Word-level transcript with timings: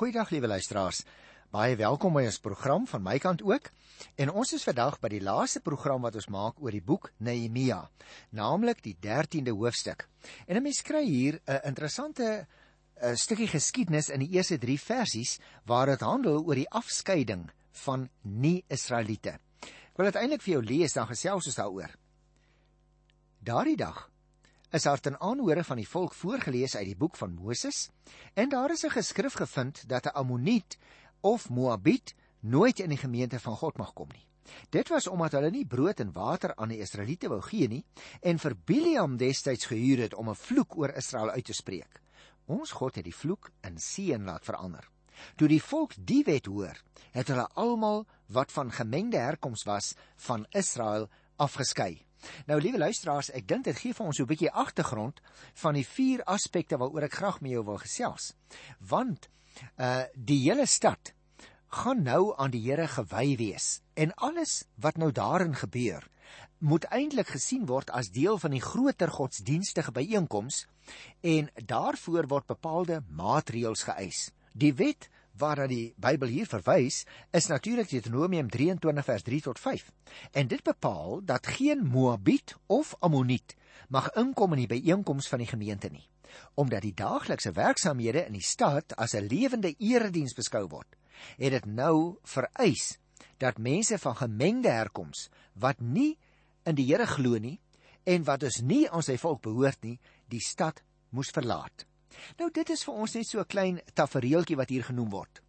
Goeiedag 0.00 0.30
liewe 0.32 0.48
luisteraars. 0.48 1.02
Baie 1.52 1.74
welkom 1.76 2.14
by 2.16 2.22
ons 2.24 2.38
program 2.40 2.86
van 2.88 3.02
my 3.04 3.18
kant 3.20 3.42
ook. 3.44 3.66
En 4.16 4.30
ons 4.32 4.52
is 4.56 4.62
vandag 4.64 4.94
by 5.02 5.10
die 5.12 5.20
laaste 5.20 5.60
program 5.60 6.06
wat 6.06 6.14
ons 6.16 6.30
maak 6.32 6.62
oor 6.64 6.72
die 6.72 6.80
boek 6.80 7.10
Nehemia, 7.20 7.82
naamlik 8.32 8.80
die 8.80 8.94
13de 8.96 9.52
hoofstuk. 9.52 10.06
En 10.48 10.56
'n 10.56 10.62
mens 10.62 10.80
kry 10.80 11.04
hier 11.04 11.40
'n 11.44 11.60
interessante 11.68 12.24
'n 12.24 12.46
eh, 12.94 13.14
stukkie 13.14 13.48
geskiedenis 13.48 14.08
in 14.08 14.20
die 14.20 14.32
eerste 14.32 14.58
3 14.58 14.78
versies 14.78 15.38
waar 15.66 15.86
dit 15.86 16.00
handel 16.00 16.44
oor 16.46 16.54
die 16.54 16.70
afskeiding 16.70 17.50
van 17.72 18.08
nie-Israeliete. 18.22 19.38
Ek 19.60 19.96
wil 19.96 20.06
dit 20.06 20.16
eintlik 20.16 20.42
vir 20.42 20.52
jou 20.52 20.62
lees 20.64 20.92
dan 20.92 21.06
gesels 21.06 21.46
ons 21.46 21.56
daaroor. 21.56 21.90
Daardie 23.38 23.76
dag 23.76 24.09
is 24.70 24.82
daar 24.82 25.00
ten 25.00 25.20
aanhore 25.20 25.64
van 25.64 25.76
die 25.76 25.88
volk 25.88 26.14
voorgeles 26.14 26.76
uit 26.76 26.86
die 26.86 26.96
boek 26.96 27.16
van 27.16 27.34
Moses 27.34 27.88
en 28.34 28.48
daar 28.48 28.70
is 28.70 28.84
'n 28.84 28.90
geskrif 28.90 29.34
gevind 29.34 29.88
dat 29.88 30.06
'n 30.06 30.14
Ammoniet 30.14 30.78
of 31.20 31.48
Moabiet 31.48 32.14
nooit 32.40 32.78
in 32.78 32.88
die 32.88 32.98
gemeente 32.98 33.40
van 33.40 33.56
God 33.56 33.76
mag 33.76 33.92
kom 33.92 34.08
nie. 34.12 34.26
Dit 34.70 34.88
was 34.88 35.06
omdat 35.06 35.32
hulle 35.32 35.50
nie 35.50 35.66
brood 35.66 36.00
en 36.00 36.12
water 36.12 36.54
aan 36.54 36.68
die 36.68 36.78
Israeliete 36.78 37.28
wou 37.28 37.40
gee 37.40 37.68
nie 37.68 37.84
en 38.20 38.38
vir 38.38 38.56
Biliam 38.64 39.16
destyds 39.16 39.66
gehuur 39.66 39.98
het 39.98 40.14
om 40.14 40.28
'n 40.28 40.34
vloek 40.34 40.76
oor 40.76 40.94
Israel 40.96 41.30
uit 41.30 41.44
te 41.44 41.52
spreek. 41.52 42.00
Ons 42.46 42.70
God 42.70 42.94
het 42.94 43.04
die 43.04 43.14
vloek 43.14 43.50
in 43.60 43.78
seën 43.78 44.24
laat 44.24 44.44
verander. 44.44 44.88
Toe 45.36 45.48
die 45.48 45.62
volk 45.62 45.92
die 45.98 46.24
wet 46.24 46.46
hoor, 46.46 46.82
het 47.10 47.28
hulle 47.28 47.48
almal 47.54 48.06
wat 48.26 48.52
van 48.52 48.72
gemengde 48.72 49.18
herkoms 49.18 49.62
was 49.62 49.94
van 50.16 50.46
Israel 50.50 51.08
afgeskei. 51.36 52.09
Nou 52.46 52.60
liewe 52.60 52.78
luisteraars, 52.78 53.30
ek 53.30 53.48
dink 53.48 53.64
dit 53.64 53.78
gee 53.78 53.94
vir 53.94 54.06
ons 54.06 54.16
so 54.16 54.22
'n 54.22 54.32
bietjie 54.32 54.52
agtergrond 54.52 55.20
van 55.54 55.74
die 55.74 55.86
vier 55.86 56.24
aspekte 56.24 56.76
waaroor 56.76 57.08
ek 57.08 57.18
graag 57.20 57.40
met 57.40 57.52
jou 57.52 57.64
wil 57.64 57.78
gesels. 57.78 58.34
Want 58.78 59.28
uh 59.78 60.04
die 60.14 60.40
hele 60.48 60.66
stad 60.66 61.14
gaan 61.70 62.02
nou 62.02 62.34
aan 62.36 62.50
die 62.50 62.62
Here 62.62 62.88
gewy 62.88 63.36
wees 63.36 63.80
en 63.94 64.14
alles 64.14 64.64
wat 64.76 64.96
nou 64.96 65.12
daarin 65.12 65.54
gebeur 65.54 66.08
moet 66.58 66.84
eintlik 66.84 67.28
gesien 67.32 67.66
word 67.66 67.90
as 67.90 68.10
deel 68.10 68.38
van 68.38 68.50
die 68.50 68.60
groter 68.60 69.08
godsdienstige 69.08 69.92
byeenkoms 69.92 70.66
en 71.20 71.48
daarvoor 71.54 72.26
word 72.28 72.46
bepaalde 72.46 73.02
maatreëls 73.08 73.86
geëis. 73.88 74.30
Die 74.52 74.74
wet 74.74 75.08
waarna 75.38 75.66
die 75.66 75.94
Bybel 75.96 76.28
hier 76.28 76.46
verwys, 76.46 77.04
is 77.30 77.46
natuurlik 77.46 77.88
Deuteronomium 77.90 78.50
23 78.50 79.04
vers 79.04 79.22
3 79.22 79.40
tot 79.40 79.58
5. 79.58 79.90
En 80.32 80.48
dit 80.48 80.62
bepaal 80.62 81.20
dat 81.24 81.46
geen 81.46 81.86
Moabiet 81.86 82.56
of 82.66 82.94
Ammoniet 82.98 83.56
mag 83.88 84.10
inkom 84.14 84.52
in 84.52 84.64
die 84.64 84.70
byeenkoms 84.70 85.28
van 85.28 85.42
die 85.42 85.50
gemeente 85.50 85.90
nie, 85.90 86.06
omdat 86.54 86.82
die 86.82 86.94
daaglikse 86.94 87.52
werksamehede 87.52 88.26
in 88.26 88.38
die 88.38 88.46
stad 88.46 88.94
as 88.96 89.14
'n 89.14 89.26
lewende 89.26 89.74
erediens 89.78 90.34
beskou 90.34 90.66
word. 90.68 90.96
Het 91.36 91.50
dit 91.50 91.66
nou 91.66 92.18
vereis 92.22 92.98
dat 93.38 93.58
mense 93.58 93.98
van 93.98 94.16
gemengde 94.16 94.70
herkoms 94.70 95.28
wat 95.54 95.80
nie 95.80 96.18
in 96.64 96.74
die 96.74 96.86
Here 96.86 97.06
glo 97.06 97.38
nie 97.38 97.58
en 98.04 98.24
wat 98.24 98.40
dus 98.40 98.60
nie 98.60 98.90
aan 98.90 99.02
sy 99.02 99.16
volk 99.16 99.42
behoort 99.42 99.82
nie, 99.82 99.98
die 100.28 100.40
stad 100.40 100.82
moes 101.10 101.30
verlaat. 101.30 101.89
Nou 102.38 102.50
dit 102.50 102.70
is 102.70 102.84
vir 102.84 102.94
ons 102.94 103.14
net 103.14 103.26
so 103.26 103.40
'n 103.40 103.46
klein 103.46 103.80
tafereeltjie 103.94 104.56
wat 104.56 104.68
hier 104.68 104.84
genoem 104.84 105.10
word. 105.10 105.42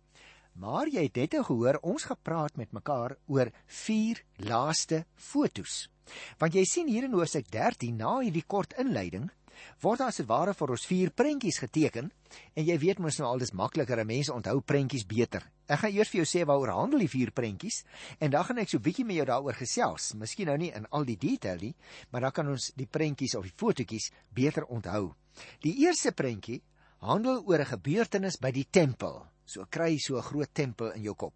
Maar 0.54 0.88
jy 0.88 1.04
het 1.04 1.16
net 1.16 1.46
gehoor 1.46 1.80
ons 1.82 2.04
gepraat 2.04 2.58
met 2.58 2.72
mekaar 2.72 3.16
oor 3.28 3.52
vier 3.66 4.24
laaste 4.38 5.06
fotos. 5.16 5.90
Want 6.38 6.54
jy 6.54 6.66
sien 6.66 6.88
hier 6.88 7.04
in 7.04 7.14
Hosea 7.14 7.42
13 7.42 7.98
na 7.98 8.20
hierdie 8.20 8.48
kort 8.48 8.74
inleiding 8.74 9.30
word 9.82 10.02
daar 10.02 10.12
as 10.12 10.20
dit 10.22 10.28
ware 10.28 10.54
vir 10.58 10.74
ons 10.76 10.86
vier 10.90 11.12
prentjies 11.14 11.60
geteken 11.62 12.10
en 12.56 12.66
jy 12.66 12.78
weet 12.82 13.02
mos 13.04 13.20
nou 13.20 13.28
al 13.30 13.42
dis 13.44 13.54
makliker, 13.54 14.04
mense 14.08 14.34
onthou 14.34 14.62
prentjies 14.62 15.06
beter. 15.08 15.46
Ek 15.72 15.84
gaan 15.84 15.96
eers 15.96 16.12
vir 16.12 16.22
jou 16.22 16.28
sê 16.28 16.44
waaroor 16.48 16.74
handel 16.76 17.04
die 17.04 17.12
vier 17.12 17.32
prentjies 17.36 17.82
en 18.20 18.34
dan 18.34 18.46
gaan 18.48 18.62
ek 18.64 18.72
so 18.72 18.84
bietjie 18.84 19.06
met 19.08 19.20
jou 19.20 19.28
daaroor 19.30 19.58
gesels. 19.60 20.12
Miskien 20.20 20.52
nou 20.52 20.58
nie 20.60 20.72
in 20.76 20.88
al 20.92 21.08
die 21.08 21.20
detail 21.20 21.62
nie, 21.62 21.74
maar 22.12 22.28
dan 22.28 22.36
kan 22.36 22.52
ons 22.52 22.72
die 22.78 22.90
prentjies 22.90 23.38
of 23.40 23.48
die 23.48 23.56
fotootjies 23.56 24.12
beter 24.36 24.68
onthou. 24.68 25.12
Die 25.64 25.76
eerste 25.86 26.12
prentjie 26.12 26.62
handel 27.02 27.44
oor 27.46 27.60
'n 27.60 27.74
gebeurtenis 27.74 28.38
by 28.38 28.52
die 28.52 28.68
tempel. 28.70 29.26
So 29.46 29.66
kry 29.70 29.92
jy 29.94 30.00
so 30.00 30.18
'n 30.18 30.24
groot 30.24 30.54
tempel 30.54 30.92
in 30.92 31.04
jou 31.04 31.16
kop. 31.16 31.34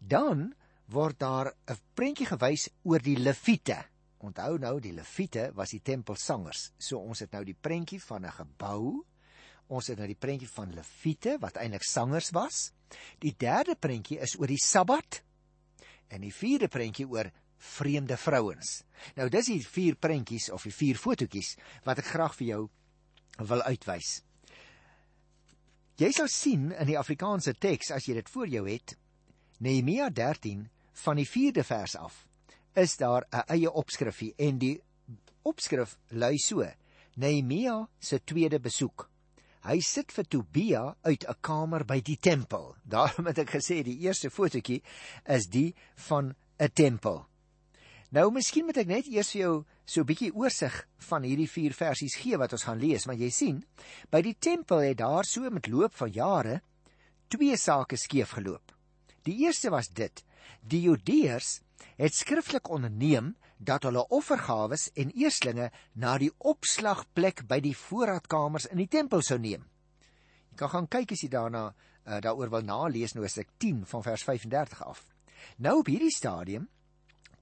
Dan 0.00 0.54
word 0.88 1.18
daar 1.18 1.54
'n 1.68 1.78
prentjie 1.94 2.26
gewys 2.26 2.68
oor 2.82 2.98
die 2.98 3.16
leviete. 3.16 3.84
Onthou 4.18 4.58
nou 4.58 4.80
die 4.80 4.92
leviete 4.92 5.50
was 5.54 5.70
die 5.70 5.82
tempelsangers. 5.82 6.72
So 6.78 6.98
ons 6.98 7.20
het 7.20 7.32
nou 7.32 7.44
die 7.44 7.56
prentjie 7.60 8.02
van 8.02 8.26
'n 8.26 8.32
gebou. 8.32 9.04
Ons 9.68 9.86
het 9.86 9.98
nou 9.98 10.06
die 10.06 10.18
prentjie 10.18 10.48
van 10.48 10.74
leviete 10.74 11.38
wat 11.40 11.56
eintlik 11.56 11.82
sangers 11.82 12.30
was. 12.30 12.72
Die 13.18 13.34
derde 13.36 13.76
prentjie 13.76 14.18
is 14.18 14.36
oor 14.38 14.46
die 14.46 14.62
Sabbat. 14.62 15.22
En 16.08 16.20
die 16.20 16.34
vierde 16.34 16.68
prentjie 16.68 17.08
oor 17.08 17.30
vreemde 17.60 18.16
vrouens. 18.16 18.82
Nou 19.14 19.28
dis 19.28 19.46
die 19.46 19.60
vier 19.66 19.96
prentjies 19.96 20.50
of 20.50 20.62
die 20.62 20.74
vier 20.74 20.96
fotootjies 20.96 21.56
wat 21.84 21.98
ek 21.98 22.04
graag 22.04 22.34
vir 22.34 22.46
jou 22.46 22.62
wil 23.38 23.62
uitwys. 23.62 24.22
Jy 26.00 26.10
sal 26.16 26.28
sien 26.32 26.70
in 26.72 26.86
die 26.88 26.98
Afrikaanse 26.98 27.54
teks 27.60 27.90
as 27.92 28.06
jy 28.08 28.14
dit 28.14 28.28
voor 28.32 28.48
jou 28.48 28.64
het, 28.68 28.96
Nehemia 29.60 30.08
13 30.08 30.68
van 31.04 31.16
die 31.20 31.28
4de 31.28 31.64
vers 31.64 31.96
af, 31.96 32.26
is 32.74 32.96
daar 32.96 33.26
'n 33.32 33.44
eie 33.48 33.70
opskrifie 33.70 34.34
en 34.38 34.58
die 34.58 34.80
opskrif 35.42 35.98
lui 36.08 36.38
so: 36.38 36.64
Nehemia 37.16 37.88
se 37.98 38.18
tweede 38.24 38.60
besoek. 38.60 39.10
Hy 39.60 39.80
sit 39.80 40.12
vir 40.12 40.24
Tobia 40.24 40.96
uit 41.04 41.24
'n 41.28 41.34
kamer 41.40 41.84
by 41.84 42.00
die 42.00 42.16
tempel. 42.16 42.76
Daarom 42.84 43.26
het 43.26 43.38
ek 43.38 43.50
gesê 43.50 43.82
die 43.82 43.98
eerste 44.00 44.30
fotootjie 44.30 44.82
is 45.26 45.46
die 45.46 45.74
van 46.08 46.34
'n 46.58 46.70
tempel. 46.72 47.29
Nou 48.10 48.26
miskien 48.34 48.66
moet 48.66 48.80
ek 48.82 48.88
net 48.90 49.06
eers 49.06 49.28
vir 49.30 49.40
jou 49.40 49.52
so 49.86 50.00
'n 50.02 50.06
bietjie 50.06 50.32
oorsig 50.34 50.74
van 51.08 51.22
hierdie 51.22 51.46
vier 51.46 51.72
versies 51.72 52.16
gee 52.18 52.36
wat 52.36 52.52
ons 52.52 52.64
gaan 52.66 52.78
lees, 52.78 53.06
want 53.06 53.20
jy 53.20 53.30
sien, 53.30 53.64
by 54.10 54.20
die 54.22 54.34
tempel 54.34 54.82
het 54.82 54.98
daar 54.98 55.24
so 55.24 55.50
met 55.50 55.68
loop 55.68 55.94
van 55.94 56.10
jare 56.10 56.60
twee 57.28 57.56
sake 57.56 57.96
skeef 57.96 58.30
geloop. 58.30 58.72
Die 59.22 59.46
eerste 59.46 59.70
was 59.70 59.88
dit: 59.88 60.24
die 60.60 60.80
Judeërs 60.82 61.60
het 61.96 62.14
skriftelik 62.14 62.68
onderneem 62.68 63.36
dat 63.58 63.82
hulle 63.82 64.08
offergawes 64.08 64.90
en 64.96 65.12
eerslinge 65.14 65.70
na 65.94 66.18
die 66.18 66.32
opslagplek 66.38 67.46
by 67.46 67.60
die 67.60 67.76
voorraadkamers 67.76 68.66
in 68.72 68.78
die 68.78 68.88
tempel 68.88 69.22
sou 69.22 69.38
neem. 69.38 69.62
Jy 70.50 70.56
kan 70.56 70.68
gaan 70.68 70.88
kyk 70.88 71.12
as 71.12 71.22
jy 71.22 71.28
daarna 71.28 71.68
uh, 71.68 72.18
daaroor 72.18 72.50
wil 72.50 72.62
nalees 72.62 73.14
as 73.16 73.38
ek 73.38 73.54
10 73.58 73.86
van 73.86 74.02
vers 74.02 74.24
35 74.24 74.82
af. 74.82 75.04
Nou 75.58 75.78
op 75.78 75.86
hierdie 75.86 76.10
stadium 76.10 76.68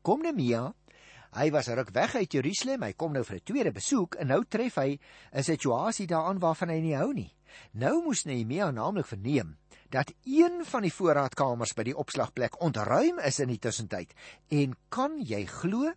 kom 0.08 0.24
Nehemia. 0.24 0.70
Hy 1.36 1.50
was 1.52 1.68
ruk 1.76 1.90
weg 1.92 2.14
uit 2.16 2.32
Jerusalem, 2.32 2.86
hy 2.86 2.94
kom 2.96 3.12
nou 3.12 3.24
vir 3.24 3.36
'n 3.36 3.44
tweede 3.44 3.72
besoek 3.72 4.16
en 4.16 4.28
nou 4.32 4.44
tref 4.48 4.76
hy 4.80 4.98
'n 5.32 5.42
situasie 5.44 6.06
daaraan 6.06 6.40
waarvan 6.40 6.70
hy 6.70 6.80
nie 6.80 6.96
hou 6.96 7.12
nie. 7.12 7.36
Nou 7.72 8.02
moes 8.02 8.24
Nehemia 8.24 8.70
naamlik 8.70 9.06
verneem 9.06 9.58
dat 9.90 10.12
een 10.24 10.64
van 10.64 10.82
die 10.82 10.92
voorraadkamers 10.92 11.74
by 11.74 11.82
die 11.82 11.96
opslagplek 11.96 12.60
ontruim 12.62 13.18
is 13.18 13.40
in 13.40 13.48
die 13.48 13.58
tussentyd 13.58 14.14
en 14.48 14.76
kan 14.88 15.18
jy 15.20 15.44
glo 15.44 15.92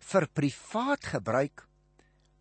vir 0.00 0.28
privaat 0.28 1.04
gebruik 1.04 1.66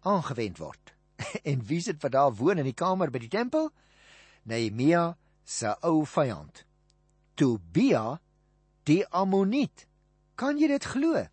aangewend 0.02 0.59
word. 0.59 0.94
en 1.50 1.64
wie 1.64 1.82
sit 1.82 2.02
vir 2.02 2.09
daar 2.09 2.34
woon 2.34 2.58
in 2.58 2.66
die 2.66 2.74
kamer 2.74 3.09
by 3.09 3.20
die 3.20 3.30
tempel? 3.32 3.72
Nehemia 4.44 5.16
se 5.46 5.76
ou 5.82 6.06
vyand. 6.06 6.66
Tobia 7.36 8.20
die 8.84 9.06
Ammoniet. 9.12 9.88
Kan 10.35 10.59
jy 10.59 10.68
dit 10.68 10.85
glo? 10.91 11.23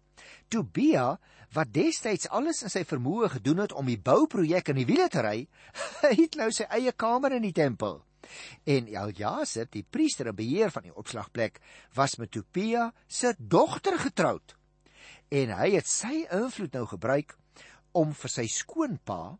Tobia 0.52 1.16
wat 1.52 1.72
destyds 1.74 2.28
alles 2.30 2.62
in 2.64 2.72
sy 2.72 2.84
vermoë 2.88 3.32
gedoen 3.34 3.64
het 3.64 3.74
om 3.76 3.88
die 3.90 3.98
bouprojek 4.00 4.70
in 4.72 4.78
die 4.80 4.86
wiele 4.88 5.08
te 5.12 5.24
ry, 5.24 5.36
het 6.22 6.38
nou 6.38 6.48
sy 6.54 6.68
eie 6.70 6.94
kamer 6.94 7.36
in 7.36 7.44
die 7.44 7.56
tempel. 7.56 8.00
En 8.64 8.86
Eljasip, 8.88 9.72
die 9.74 9.84
priester 9.84 10.30
en 10.30 10.38
beheer 10.38 10.70
van 10.72 10.86
die 10.86 10.94
opslagplek, 10.94 11.58
was 11.98 12.16
met 12.22 12.30
Tobia 12.32 12.92
se 13.08 13.34
dogter 13.36 13.98
getroud. 14.00 14.54
En 15.32 15.52
hy 15.58 15.72
het 15.74 15.90
sy 15.90 16.22
invloed 16.30 16.78
nou 16.78 16.86
gebruik 16.94 17.34
om 17.98 18.14
vir 18.16 18.32
sy 18.32 18.46
skoonpa 18.48 19.36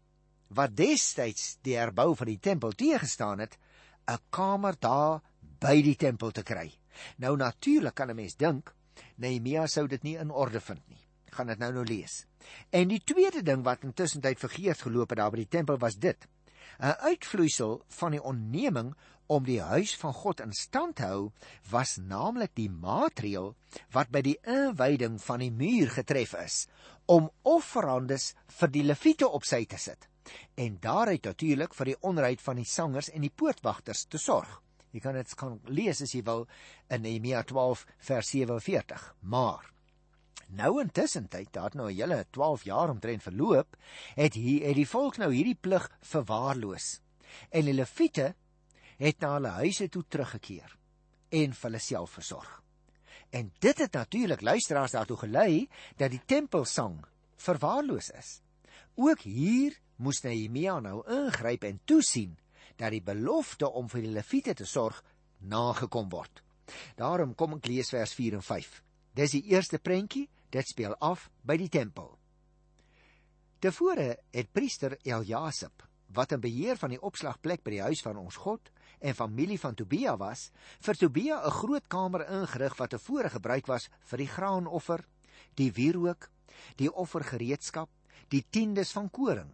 wat 0.53 0.76
destyds 0.76 1.56
die 1.65 1.79
herbou 1.79 2.11
van 2.19 2.29
die 2.29 2.41
tempel 2.43 2.75
teëgestaan 2.76 3.41
het, 3.47 3.56
'n 4.11 4.19
kamer 4.31 4.75
daar 4.81 5.23
by 5.61 5.81
die 5.81 5.97
tempel 5.97 6.31
te 6.31 6.43
kry. 6.43 6.69
Nou 7.17 7.37
natuurlik 7.37 7.94
kan 7.94 8.11
'n 8.11 8.17
mens 8.17 8.37
dink 8.37 8.75
Nehemia 9.17 9.67
sou 9.67 9.87
dit 9.88 10.03
nie 10.03 10.17
in 10.20 10.31
orde 10.31 10.61
vind 10.61 10.82
nie. 10.88 11.00
Gaan 11.32 11.47
dit 11.53 11.59
nou 11.59 11.73
nou 11.73 11.85
lees. 11.85 12.25
En 12.70 12.88
die 12.88 13.00
tweede 13.05 13.43
ding 13.43 13.64
wat 13.64 13.85
intussen 13.85 14.20
tyd 14.20 14.38
vergeet 14.38 14.85
geloop 14.85 15.11
het 15.14 15.19
daar 15.19 15.32
by 15.32 15.44
die 15.44 15.53
tempel 15.59 15.79
was 15.79 15.97
dit. 15.97 16.29
'n 16.79 16.97
Uitvloeisel 17.09 17.82
van 17.88 18.11
die 18.11 18.23
onneming 18.23 18.94
om 19.26 19.44
die 19.44 19.61
huis 19.61 19.97
van 19.97 20.12
God 20.12 20.41
in 20.41 20.53
stand 20.53 20.97
te 20.97 21.09
hou 21.09 21.31
was 21.70 21.97
naamlik 21.97 22.55
die 22.55 22.70
maatreel 22.70 23.55
wat 23.93 24.11
by 24.11 24.23
die 24.23 24.38
inwyding 24.43 25.20
van 25.20 25.38
die 25.44 25.53
muur 25.53 25.91
getref 25.91 26.35
is 26.35 26.67
om 27.06 27.31
offerandes 27.43 28.35
vir 28.61 28.69
die 28.69 28.82
leviete 28.82 29.29
op 29.29 29.44
sy 29.44 29.65
te 29.65 29.79
sit 29.79 30.08
en 30.55 30.76
daaruit 30.81 31.25
natuurlik 31.25 31.75
vir 31.75 31.93
die 31.93 32.00
onryd 32.11 32.43
van 32.43 32.61
die 32.61 32.69
sangers 32.69 33.11
en 33.11 33.25
die 33.26 33.32
poortwagters 33.35 34.05
te 34.06 34.19
sorg. 34.19 34.61
Jy 34.93 35.00
kan 35.00 35.17
dit 35.17 35.35
kan 35.41 35.61
lees 35.73 36.03
as 36.05 36.12
jy 36.12 36.21
wil 36.27 36.47
in 36.93 37.03
Nehemia 37.06 37.43
12 37.49 37.87
vers 38.09 38.33
47. 38.35 39.05
Maar 39.21 39.71
nou 40.53 40.73
intussen 40.83 41.29
tyd, 41.33 41.49
daar 41.53 41.73
nou 41.75 41.89
'n 41.91 41.97
hele 41.97 42.27
12 42.31 42.65
jaar 42.65 42.91
omtrent 42.91 43.23
verloop, 43.23 43.77
het 44.15 44.35
hier 44.35 44.67
het 44.67 44.77
die 44.77 44.89
volk 44.89 45.17
nou 45.17 45.33
hierdie 45.33 45.59
plig 45.61 45.91
verwaarloos. 46.00 47.00
En 47.50 47.65
die 47.65 47.75
leviete 47.75 48.35
het 48.99 49.21
na 49.21 49.33
hulle 49.35 49.49
huise 49.49 49.89
toe 49.89 50.05
teruggekeer 50.09 50.77
en 51.31 51.53
vir 51.53 51.71
hulle 51.71 51.81
self 51.81 52.11
versorg. 52.11 52.62
En 53.31 53.53
dit 53.59 53.79
het 53.79 53.93
natuurlik 53.93 54.41
luisteraars 54.41 54.93
daartoe 54.93 55.17
gelei 55.17 55.69
dat 55.97 56.11
die 56.11 56.23
tempelsang 56.27 57.05
verwaarloos 57.37 58.11
is. 58.11 58.43
Ook 58.94 59.21
hier 59.21 59.79
moes 59.97 60.21
Nehemia 60.23 60.81
nou 60.81 61.00
ingryp 61.09 61.65
en 61.65 61.81
toesien 61.85 62.37
dat 62.77 62.91
die 62.91 63.03
belofte 63.03 63.69
om 63.69 63.89
vir 63.89 64.07
die 64.07 64.15
leviete 64.15 64.55
te 64.55 64.67
sorg 64.67 65.03
nagekom 65.39 66.09
word. 66.13 66.43
Daarom 66.97 67.35
kom 67.35 67.57
ek 67.59 67.69
lees 67.71 67.93
vers 67.93 68.15
4 68.15 68.39
en 68.39 68.45
5. 68.47 68.83
Dis 69.17 69.35
die 69.37 69.45
eerste 69.53 69.79
prentjie, 69.79 70.29
dit 70.53 70.69
speel 70.69 70.95
af 71.01 71.29
by 71.45 71.57
die 71.61 71.71
tempel. 71.73 72.15
Tevore 73.63 74.17
het 74.35 74.53
priester 74.53 74.97
Eljasip, 75.07 75.85
wat 76.13 76.33
in 76.35 76.43
beheer 76.43 76.79
van 76.81 76.93
die 76.93 77.01
opslagplek 77.01 77.63
by 77.65 77.77
die 77.77 77.85
huis 77.87 78.03
van 78.05 78.19
ons 78.21 78.37
God 78.43 78.73
en 79.01 79.17
familie 79.19 79.59
van 79.61 79.77
Tobia 79.79 80.17
was, 80.19 80.51
vir 80.81 80.99
Tobia 80.99 81.41
'n 81.47 81.51
groot 81.51 81.87
kamer 81.89 82.27
ingerig 82.29 82.77
wat 82.79 82.91
tevore 82.91 83.31
gebruik 83.31 83.67
was 83.67 83.89
vir 84.11 84.19
die 84.19 84.29
graanoffer, 84.29 85.05
die 85.55 85.73
wierook, 85.73 86.31
die 86.77 86.93
offergereedskap, 86.93 87.89
die 88.29 88.45
tiendes 88.51 88.93
van 88.93 89.11
koring, 89.11 89.53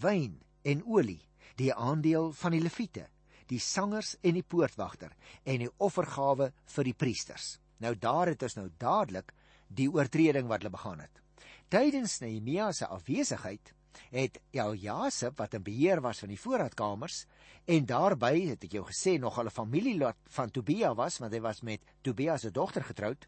wyn 0.00 0.40
en 0.62 0.82
olie 0.84 1.25
die 1.56 1.72
aandeel 1.74 2.32
van 2.32 2.52
die 2.52 2.62
leviete, 2.62 3.06
die 3.50 3.60
sangers 3.62 4.16
en 4.22 4.36
die 4.38 4.44
poortwagter 4.44 5.14
en 5.44 5.62
die 5.64 5.70
offergawe 5.78 6.50
vir 6.74 6.88
die 6.88 6.94
priesters. 6.94 7.56
Nou 7.78 7.94
daar 8.00 8.32
het 8.32 8.42
ons 8.42 8.56
nou 8.58 8.68
dadelik 8.78 9.32
die 9.68 9.88
oortreding 9.90 10.48
wat 10.48 10.62
hulle 10.62 10.74
begaan 10.74 11.02
het. 11.04 11.22
Tydens 11.68 12.20
Nehemia 12.22 12.70
se 12.72 12.86
afwesigheid 12.86 13.72
het 14.12 14.38
Eljasip 14.52 15.38
wat 15.40 15.54
in 15.56 15.64
beheer 15.64 16.02
was 16.04 16.20
van 16.22 16.30
die 16.30 16.40
voorraadkamers 16.40 17.24
en 17.66 17.88
daarbey 17.88 18.52
het 18.52 18.66
ek 18.68 18.76
jou 18.78 18.84
gesê 18.86 19.16
nog 19.18 19.38
hulle 19.40 19.50
familie 19.50 19.96
van 20.36 20.52
Tobia 20.52 20.92
was 20.94 21.18
want 21.22 21.34
hy 21.34 21.40
was 21.42 21.62
met 21.66 21.82
Tobia 22.02 22.36
se 22.38 22.52
dogter 22.52 22.84
getroud 22.84 23.26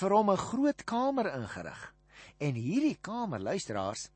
vir 0.00 0.12
hom 0.12 0.30
'n 0.30 0.36
groot 0.36 0.84
kamer 0.84 1.32
ingerig. 1.32 1.94
En 2.38 2.54
hierdie 2.54 2.98
kamer 3.00 3.40
luisteraars 3.40 4.10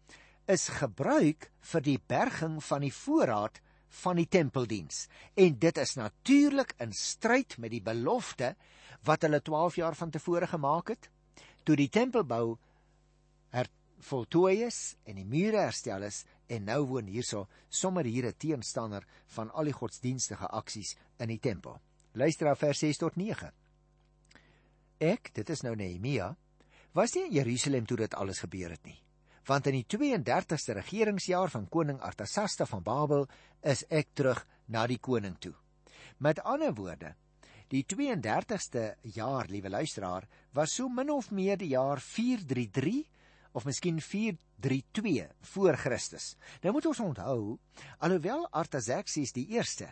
is 0.50 0.68
gebruik 0.74 1.50
vir 1.72 1.84
die 1.84 1.98
berging 2.08 2.58
van 2.64 2.82
die 2.82 2.92
voorraad 2.94 3.60
van 4.02 4.16
die 4.18 4.28
tempeldiens. 4.28 5.06
En 5.36 5.58
dit 5.58 5.78
is 5.78 5.94
natuurlik 5.96 6.74
in 6.80 6.92
stryd 6.92 7.58
met 7.58 7.70
die 7.70 7.82
belofte 7.82 8.54
wat 9.06 9.22
hulle 9.22 9.42
12 9.42 9.76
jaar 9.76 9.94
van 9.98 10.10
tevore 10.10 10.46
gemaak 10.46 10.94
het 10.94 11.10
toe 11.62 11.76
die 11.76 11.90
tempelbou 11.92 12.56
her 13.54 13.68
voltooi 14.02 14.64
is 14.66 14.96
en 15.06 15.20
die 15.20 15.26
mure 15.28 15.60
herstel 15.62 16.02
is 16.08 16.24
en 16.50 16.66
nou 16.66 16.80
woon 16.90 17.06
hierso 17.06 17.46
sommer 17.68 18.04
hier 18.04 18.26
'n 18.26 18.34
teenstander 18.36 19.06
van 19.26 19.50
al 19.50 19.64
die 19.64 19.78
godsdienstige 19.78 20.46
aksies 20.46 20.96
in 21.18 21.28
die 21.28 21.38
tempel. 21.38 21.80
Luister 22.14 22.46
na 22.46 22.54
vers 22.54 22.78
6 22.78 22.98
tot 22.98 23.16
9. 23.16 23.52
Ek, 24.98 25.34
dit 25.34 25.50
is 25.50 25.62
nou 25.62 25.76
Nehemia, 25.76 26.36
was 26.92 27.14
nie 27.14 27.24
in 27.24 27.32
Jerusalem 27.32 27.86
toe 27.86 27.96
dit 27.96 28.14
alles 28.14 28.38
gebeur 28.38 28.70
het 28.70 28.84
nie 28.84 29.02
want 29.48 29.66
in 29.66 29.78
die 29.80 29.86
32ste 29.88 30.76
regeringsjaar 30.78 31.50
van 31.50 31.68
koning 31.68 32.00
Artasasta 32.00 32.66
van 32.68 32.82
Babel 32.82 33.26
is 33.60 33.84
ek 33.90 34.12
terug 34.14 34.44
na 34.66 34.86
die 34.86 35.00
koning 35.02 35.36
toe. 35.42 35.54
Met 36.22 36.42
ander 36.46 36.74
woorde, 36.74 37.14
die 37.72 37.84
32ste 37.88 38.92
jaar, 39.16 39.48
liewe 39.48 39.70
luisteraar, 39.72 40.28
was 40.52 40.74
so 40.76 40.88
min 40.88 41.10
of 41.10 41.30
meer 41.30 41.56
die 41.58 41.72
jaar 41.72 42.00
433 42.00 43.08
of 43.52 43.64
miskien 43.64 44.00
432 44.00 45.32
voor 45.54 45.76
Christus. 45.76 46.36
Nou 46.62 46.76
moet 46.76 46.86
ons 46.86 47.00
onthou, 47.00 47.58
alhoewel 47.98 48.46
Artaxerxes 48.50 49.34
die 49.36 49.48
eerste 49.56 49.90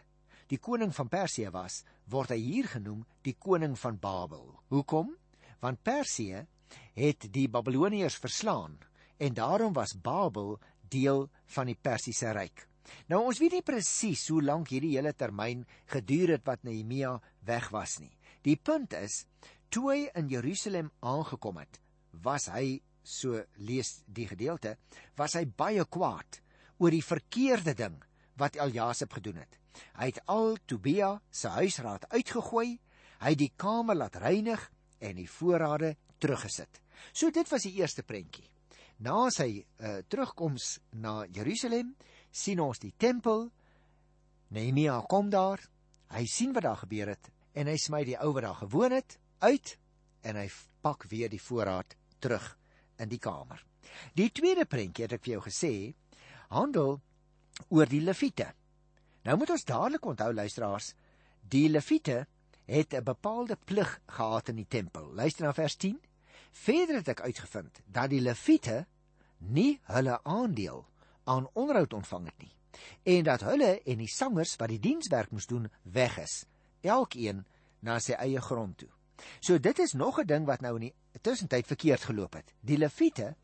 die 0.51 0.59
koning 0.59 0.91
van 0.91 1.07
Persië 1.07 1.51
was, 1.55 1.85
word 2.11 2.33
hy 2.35 2.41
hier 2.43 2.69
genoem 2.73 3.05
die 3.23 3.37
koning 3.39 3.77
van 3.79 4.01
Babel. 4.03 4.49
Hoekom? 4.75 5.13
Want 5.63 5.83
Persië 5.87 6.43
het 6.99 7.27
die 7.31 7.47
Babiloniërs 7.47 8.19
verslaan 8.19 8.75
en 9.21 9.37
daarom 9.37 9.73
was 9.77 9.95
Babel 10.01 10.57
deel 10.89 11.29
van 11.55 11.69
die 11.71 11.79
Persiese 11.79 12.33
ryk. 12.33 12.67
Nou 13.13 13.21
ons 13.29 13.39
weet 13.39 13.59
nie 13.59 13.67
presies 13.67 14.25
hoe 14.33 14.41
lank 14.43 14.73
hierdie 14.73 14.97
hele 14.97 15.13
termyn 15.15 15.67
geduur 15.93 16.35
het 16.37 16.47
wat 16.49 16.65
Nehemia 16.67 17.13
weg 17.47 17.69
was 17.75 17.99
nie. 18.01 18.13
Die 18.43 18.57
punt 18.57 18.97
is, 18.97 19.25
toe 19.69 19.91
hy 19.93 20.01
in 20.19 20.31
Jerusalem 20.33 20.91
aangekom 21.05 21.61
het, 21.61 21.79
was 22.25 22.49
hy 22.51 22.81
so 23.05 23.39
lees 23.61 24.01
die 24.07 24.27
gedeelte, 24.31 24.77
was 25.19 25.37
hy 25.39 25.45
baie 25.45 25.85
kwaad 25.85 26.41
oor 26.81 26.95
die 26.95 27.05
verkeerde 27.05 27.77
ding 27.77 27.99
wat 28.41 28.57
Eljasip 28.57 29.13
gedoen 29.19 29.43
het. 29.43 29.59
Hy 30.01 30.11
het 30.11 30.23
al 30.33 30.57
Tobia 30.67 31.13
se 31.31 31.53
huisraad 31.53 32.09
uitgegooi, 32.11 32.79
hy 33.21 33.35
het 33.35 33.41
die 33.41 33.53
kamer 33.61 33.99
laat 34.01 34.17
reinig 34.23 34.65
en 35.01 35.21
die 35.21 35.29
voorrade 35.29 35.95
teruggesit. 36.21 36.81
So 37.13 37.31
dit 37.33 37.49
was 37.53 37.69
die 37.69 37.77
eerste 37.81 38.03
prentjie. 38.05 38.49
Na 39.01 39.31
sy 39.33 39.63
uh, 39.63 40.01
terugkoms 40.09 40.79
na 41.01 41.25
Jerusalem, 41.33 41.95
sien 42.31 42.61
ons 42.61 42.79
die 42.83 42.93
tempel. 43.01 43.47
Nehemia 44.53 44.99
kom 45.09 45.31
daar. 45.33 45.63
Hy 46.13 46.25
sien 46.29 46.53
wat 46.53 46.67
daar 46.67 46.83
gebeur 46.83 47.15
het 47.15 47.31
en 47.55 47.67
hy 47.71 47.77
smy 47.81 48.05
die 48.07 48.19
ou 48.21 48.33
wat 48.37 48.45
daar 48.47 48.59
gewoon 48.61 48.93
het 48.95 49.17
uit 49.43 49.73
en 50.27 50.37
hy 50.37 50.47
pak 50.85 51.07
weer 51.11 51.31
die 51.33 51.41
voorraad 51.43 51.97
terug 52.23 52.45
in 53.01 53.11
die 53.11 53.19
kamer. 53.23 53.63
Die 54.15 54.31
tweede 54.35 54.67
prentjie 54.69 55.07
het 55.07 55.17
ek 55.17 55.25
vir 55.25 55.37
jou 55.37 55.43
gesê, 55.49 55.73
handel 56.53 56.99
oor 57.69 57.91
die 57.91 58.03
leviete. 58.05 58.51
Nou 59.27 59.37
moet 59.41 59.55
ons 59.57 59.67
dadelik 59.67 60.07
onthou 60.07 60.31
luisteraars, 60.35 60.93
die 61.41 61.69
leviete 61.69 62.27
het 62.71 62.95
'n 62.95 63.05
bepaalde 63.05 63.57
plig 63.65 64.01
gehad 64.07 64.49
in 64.49 64.57
die 64.57 64.69
tempel. 64.69 65.11
Luister 65.15 65.47
na 65.47 65.53
vers 65.53 65.77
Verder 66.51 66.97
het 67.01 67.09
ek 67.09 67.21
uitgevind 67.21 67.83
dat 67.87 68.11
die 68.11 68.21
leviete 68.21 68.87
nie 69.39 69.81
hulle 69.89 70.21
aandeel 70.23 70.85
aan 71.25 71.49
onderhoud 71.53 71.93
ontvang 71.93 72.27
het 72.27 72.39
nie 72.39 72.55
en 73.03 73.25
dat 73.25 73.43
hulle 73.45 73.81
en 73.83 74.01
die 74.01 74.09
sangers 74.09 74.57
wat 74.61 74.73
die 74.73 74.81
dienswerk 74.81 75.31
moes 75.35 75.47
doen 75.47 75.69
weg 75.83 76.17
is, 76.23 76.45
elkeen 76.81 77.45
na 77.85 77.99
sy 78.01 78.17
eie 78.17 78.41
grond 78.41 78.79
toe. 78.81 78.89
So 79.41 79.59
dit 79.59 79.79
is 79.79 79.93
nog 79.93 80.21
'n 80.21 80.27
ding 80.27 80.47
wat 80.47 80.61
nou 80.61 80.75
in 80.75 80.89
die 80.89 80.95
tussentyd 81.21 81.67
verkeerd 81.67 82.01
geloop 82.01 82.33
het. 82.35 82.55
Die 82.61 82.79
leviete 82.79 83.35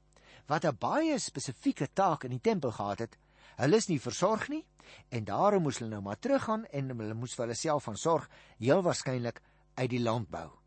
wat 0.46 0.64
'n 0.64 0.76
baie 0.78 1.18
spesifieke 1.18 1.88
taak 1.92 2.24
in 2.24 2.30
die 2.30 2.40
tempel 2.40 2.72
gehad 2.72 2.98
het, 2.98 3.18
hulle 3.56 3.76
is 3.76 3.88
nie 3.88 4.00
versorg 4.00 4.48
nie 4.48 4.64
en 5.08 5.24
daarom 5.24 5.62
moes 5.62 5.78
hulle 5.78 5.90
nou 5.90 6.02
maar 6.02 6.18
teruggaan 6.18 6.64
en 6.64 6.88
hulle 6.88 7.14
moes 7.14 7.34
vir 7.34 7.44
hulle 7.44 7.54
self 7.54 7.84
van 7.84 7.96
sorg, 7.96 8.30
heel 8.58 8.82
waarskynlik 8.82 9.40
uit 9.74 9.90
die 9.90 10.00
landbou 10.00 10.65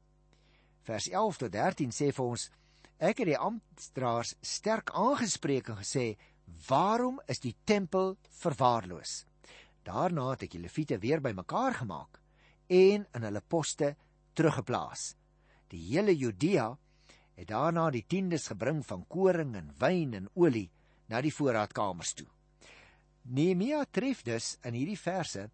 vers 0.89 1.09
11 1.13 1.37
tot 1.37 1.53
13 1.53 1.91
sê 1.93 2.09
vir 2.15 2.25
ons 2.25 2.47
ek 2.97 3.21
het 3.21 3.29
die 3.29 3.37
amptdraers 3.37 4.33
sterk 4.41 4.89
aangespreek 4.97 5.69
en 5.69 5.77
gesê 5.83 6.05
waarom 6.65 7.19
is 7.29 7.41
die 7.43 7.53
tempel 7.69 8.15
verwaarloos? 8.41 9.23
Daarna 9.85 10.31
het 10.31 10.47
ek 10.47 10.55
die 10.55 10.63
leviete 10.63 10.97
weer 10.97 11.21
bymekaar 11.21 11.77
gemaak 11.83 12.17
en 12.73 13.05
in 13.05 13.27
hulle 13.27 13.41
poste 13.45 13.93
teruggeplaas. 14.33 15.13
Die 15.69 15.83
hele 15.91 16.15
Judea 16.17 16.71
het 17.37 17.51
daarna 17.53 17.85
die 17.93 18.05
tiendes 18.09 18.49
gebring 18.49 18.81
van 18.85 19.05
koring 19.07 19.53
en 19.61 19.69
wyn 19.79 20.17
en 20.17 20.27
olie 20.33 20.67
na 21.09 21.21
die 21.21 21.33
voorraadkamers 21.33 22.15
toe. 22.17 22.27
Nehemia 23.29 23.85
tref 23.85 24.25
dus 24.25 24.55
in 24.65 24.73
hierdie 24.73 24.97
verse 24.97 25.45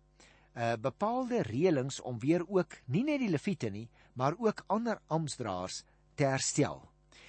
uh, 0.56 0.74
bepaalde 0.82 1.44
reëlings 1.44 2.02
om 2.02 2.20
weer 2.20 2.44
ook 2.48 2.80
nie 2.86 3.04
net 3.04 3.22
die 3.24 3.32
leviete 3.32 3.70
nie 3.70 3.88
maar 4.14 4.36
ook 4.40 4.64
ander 4.68 5.00
amptdraers 5.08 5.84
te 6.16 6.26
herstel 6.26 6.84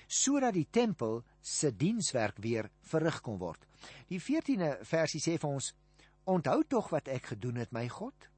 sodat 0.07 0.55
die 0.55 0.69
tempel 0.71 1.23
se 1.43 1.73
dienswerk 1.75 2.39
weer 2.39 2.71
verrig 2.87 3.21
kon 3.27 3.39
word. 3.39 3.63
Die 4.07 4.21
14de 4.23 4.85
versie 4.87 5.21
sê 5.21 5.37
vir 5.39 5.51
ons: 5.51 5.73
Onthou 6.27 6.63
tog 6.63 6.91
wat 6.95 7.09
ek 7.11 7.33
gedoen 7.35 7.59
het, 7.63 7.73
my 7.75 7.89
God. 7.91 8.29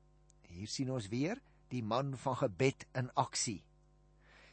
Hier 0.49 0.69
sien 0.69 0.91
ons 0.91 1.09
weer 1.13 1.41
die 1.69 1.83
man 1.85 2.17
van 2.17 2.37
gebed 2.37 2.87
in 2.97 3.11
aksie. 3.15 3.63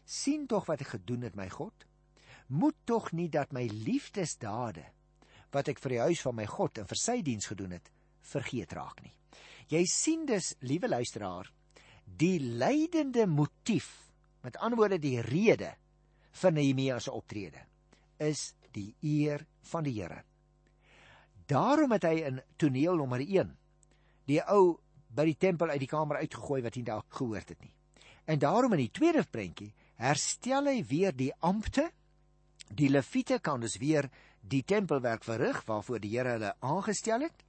sien 0.06 0.46
tog 0.46 0.68
wat 0.68 0.82
ek 0.82 0.92
gedoen 1.00 1.24
het, 1.26 1.36
my 1.36 1.50
God. 1.50 1.86
Moet 2.48 2.76
tog 2.86 3.12
nie 3.12 3.30
dat 3.30 3.52
my 3.52 3.64
liefdesdade 3.66 4.84
wat 5.52 5.68
ek 5.68 5.80
vir 5.82 5.96
die 5.96 6.00
huis 6.00 6.22
van 6.22 6.36
my 6.36 6.46
God 6.46 6.78
en 6.78 6.86
vir 6.86 7.00
sy 7.00 7.22
diens 7.26 7.48
gedoen 7.50 7.72
het, 7.72 7.90
vergeet 8.32 8.74
raak 8.74 9.02
nie. 9.04 9.14
Jy 9.72 9.84
sien 9.90 10.26
dus, 10.30 10.54
liewe 10.62 10.90
luisteraar, 10.90 11.50
die 12.06 12.40
leidende 12.40 13.26
motief, 13.28 13.90
met 14.46 14.58
ander 14.62 14.78
woorde 14.78 15.00
die 15.02 15.20
rede 15.26 15.72
vir 16.42 16.54
Nehemia 16.54 17.00
se 17.00 17.14
optrede 17.16 17.64
is 18.22 18.54
die 18.76 18.94
eer 19.04 19.46
van 19.72 19.84
die 19.84 19.96
Here. 19.98 20.22
Daarom 21.48 21.94
het 21.96 22.06
hy 22.08 22.16
in 22.30 22.42
toneel 22.58 22.98
nommer 23.00 23.22
1 23.22 23.54
die 24.30 24.42
ou 24.42 24.78
by 25.16 25.28
die 25.30 25.38
tempel 25.40 25.72
uit 25.72 25.82
die 25.84 25.90
kamer 25.90 26.22
uitgegooi 26.24 26.62
wat 26.66 26.78
nie 26.78 26.86
daar 26.88 27.04
gehoord 27.10 27.54
het 27.54 27.62
nie. 27.62 27.74
En 28.26 28.40
daarom 28.42 28.74
in 28.74 28.86
die 28.86 28.94
tweede 28.94 29.24
prentjie 29.30 29.72
herstel 30.02 30.72
hy 30.72 30.80
weer 30.90 31.14
die 31.16 31.32
ampte. 31.46 31.92
Die 32.74 32.90
leviete 32.90 33.40
kan 33.40 33.62
dus 33.62 33.78
weer 33.80 34.10
die 34.42 34.64
tempelwerk 34.66 35.24
verrig 35.24 35.62
waarvoor 35.68 36.02
die 36.02 36.16
Here 36.18 36.36
hulle 36.36 36.56
aangestel 36.60 37.28
het. 37.28 37.45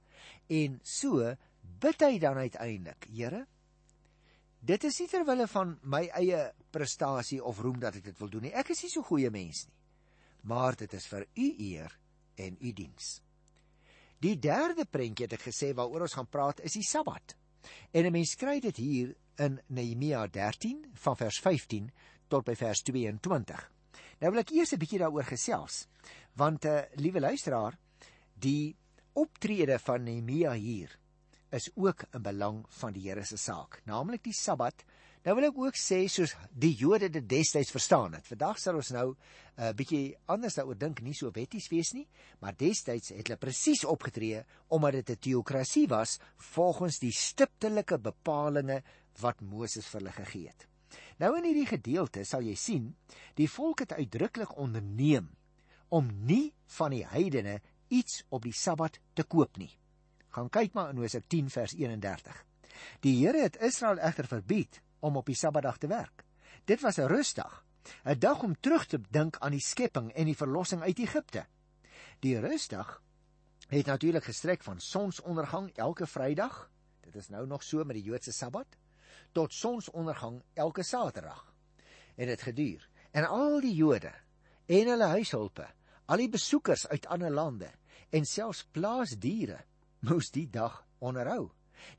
En 0.47 0.79
so 0.83 1.35
bid 1.79 2.01
hy 2.01 2.17
dan 2.19 2.37
uiteindelik, 2.37 3.07
Here, 3.13 3.45
dit 4.59 4.83
is 4.83 4.99
nie 4.99 5.07
terwille 5.11 5.47
van 5.47 5.77
my 5.83 6.07
eie 6.19 6.51
prestasie 6.71 7.43
of 7.43 7.59
roem 7.59 7.79
dat 7.79 7.95
ek 7.95 8.09
dit 8.11 8.19
wil 8.19 8.29
doen 8.29 8.47
nie. 8.47 8.53
Ek 8.53 8.69
is 8.73 8.83
nie 8.83 8.91
so 8.91 9.05
goeie 9.07 9.29
mens 9.29 9.65
nie. 9.67 9.75
Maar 10.47 10.75
dit 10.79 10.93
is 10.93 11.07
vir 11.11 11.25
u 11.35 11.47
eer 11.59 11.93
en 12.35 12.57
u 12.59 12.73
diens. 12.73 13.17
Die 14.23 14.37
derde 14.41 14.85
prentjie 14.89 15.27
het 15.27 15.35
ek 15.37 15.49
gesê 15.49 15.73
waaroor 15.77 16.07
ons 16.07 16.15
gaan 16.17 16.29
praat 16.29 16.61
is 16.65 16.77
die 16.77 16.85
Sabbat. 16.85 17.35
En 17.91 18.05
'n 18.05 18.11
mens 18.11 18.35
kry 18.35 18.59
dit 18.59 18.77
hier 18.77 19.15
in 19.37 19.59
Nehemia 19.67 20.27
13 20.27 20.85
van 20.93 21.15
vers 21.15 21.39
15 21.39 21.91
tot 22.27 22.45
by 22.45 22.55
vers 22.55 22.81
22. 22.81 23.71
Nou 24.19 24.31
wil 24.31 24.41
ek 24.41 24.51
eers 24.51 24.73
'n 24.73 24.79
bietjie 24.79 24.99
daaroor 24.99 25.23
gesels, 25.23 25.87
want 26.33 26.65
'n 26.65 26.67
uh, 26.67 26.77
eh, 26.77 26.85
liewe 26.95 27.19
luisteraar, 27.19 27.77
die 28.33 28.75
optrede 29.17 29.79
van 29.81 30.03
Nehemia 30.05 30.53
hier 30.53 30.93
is 31.49 31.71
ook 31.75 32.03
'n 32.13 32.21
belang 32.21 32.65
van 32.69 32.93
die 32.93 33.09
Here 33.09 33.23
se 33.25 33.37
saak, 33.37 33.81
naamlik 33.85 34.23
die 34.23 34.33
Sabbat. 34.33 34.83
Nou 35.23 35.35
wil 35.35 35.49
ek 35.49 35.57
ook 35.57 35.75
sê 35.75 36.07
soos 36.07 36.35
die 36.51 36.75
Jode 36.75 37.09
dit 37.09 37.29
destyds 37.29 37.71
verstaan 37.71 38.13
het. 38.13 38.27
Vandag 38.27 38.59
sal 38.59 38.75
ons 38.75 38.89
nou 38.89 39.09
'n 39.09 39.15
uh, 39.63 39.71
bietjie 39.73 40.17
anders 40.25 40.53
daaroor 40.55 40.77
dink, 40.77 41.01
nie 41.01 41.13
so 41.13 41.31
wetties 41.31 41.69
wees 41.69 41.93
nie, 41.93 42.07
maar 42.39 42.55
destyds 42.55 43.09
het 43.09 43.27
hulle 43.27 43.37
presies 43.37 43.85
opgetree 43.85 44.43
omdat 44.67 44.91
dit 44.91 45.09
'n 45.09 45.19
teokrasie 45.19 45.87
was 45.87 46.19
volgens 46.37 46.99
die 46.99 47.11
stiptelike 47.11 47.97
bepalinge 47.97 48.83
wat 49.19 49.41
Moses 49.41 49.87
vir 49.87 49.99
hulle 49.99 50.11
gegee 50.11 50.47
het. 50.47 50.67
Nou 51.17 51.37
in 51.37 51.43
hierdie 51.43 51.65
gedeelte 51.65 52.23
sal 52.23 52.41
jy 52.41 52.55
sien, 52.55 52.95
die 53.35 53.49
volk 53.49 53.79
het 53.79 53.93
uitdruklik 53.93 54.57
onderneem 54.57 55.29
om 55.89 56.07
nie 56.25 56.53
van 56.65 56.91
die 56.91 57.05
heidene 57.05 57.61
iets 57.87 58.23
op 58.29 58.43
die 58.43 58.53
Sabbat 58.53 58.99
te 59.13 59.23
koop 59.23 59.57
nie. 59.57 59.71
Gaan 60.29 60.49
kyk 60.49 60.73
maar 60.73 60.89
in 60.89 60.97
Hosea 60.97 61.21
10 61.27 61.49
vers 61.49 61.73
31. 61.73 62.45
Die 62.99 63.15
Here 63.25 63.41
het 63.41 63.57
Israel 63.61 63.97
egter 63.97 64.27
verbied 64.27 64.81
om 64.99 65.17
op 65.17 65.25
die 65.25 65.35
Sabbatdag 65.35 65.77
te 65.77 65.87
werk. 65.87 66.25
Dit 66.65 66.81
was 66.81 66.97
'n 66.97 67.07
rusdag, 67.07 67.63
'n 68.05 68.19
dag 68.19 68.43
om 68.43 68.59
terug 68.59 68.85
te 68.85 69.01
dink 69.09 69.37
aan 69.37 69.51
die 69.51 69.59
skepping 69.59 70.11
en 70.11 70.25
die 70.25 70.37
verlossing 70.37 70.81
uit 70.81 70.99
Egipte. 70.99 71.45
Die 72.19 72.39
rusdag 72.39 73.01
het 73.67 73.85
natuurlik 73.85 74.23
gestrek 74.23 74.63
van 74.63 74.79
sonsondergang 74.79 75.71
elke 75.75 76.07
Vrydag, 76.07 76.69
dit 77.01 77.15
is 77.15 77.29
nou 77.29 77.47
nog 77.47 77.63
so 77.63 77.83
met 77.83 77.95
die 77.95 78.03
Joodse 78.03 78.31
Sabbat, 78.31 78.67
tot 79.31 79.53
sonsondergang 79.53 80.43
elke 80.53 80.83
Saterdag. 80.83 81.53
En 82.15 82.25
dit 82.25 82.41
geduur. 82.41 82.89
En 83.11 83.25
al 83.25 83.59
die 83.61 83.73
Jode 83.75 84.13
en 84.65 84.87
hulle 84.87 85.05
huishulpe, 85.05 85.67
al 86.07 86.21
die 86.23 86.31
besoekers 86.31 86.87
uit 86.87 87.07
ander 87.11 87.31
lande 87.31 87.69
en 88.15 88.25
selfs 88.25 88.63
plaasdiere 88.71 89.59
moes 90.07 90.31
die 90.31 90.47
dag 90.49 90.83
onderhou. 91.03 91.49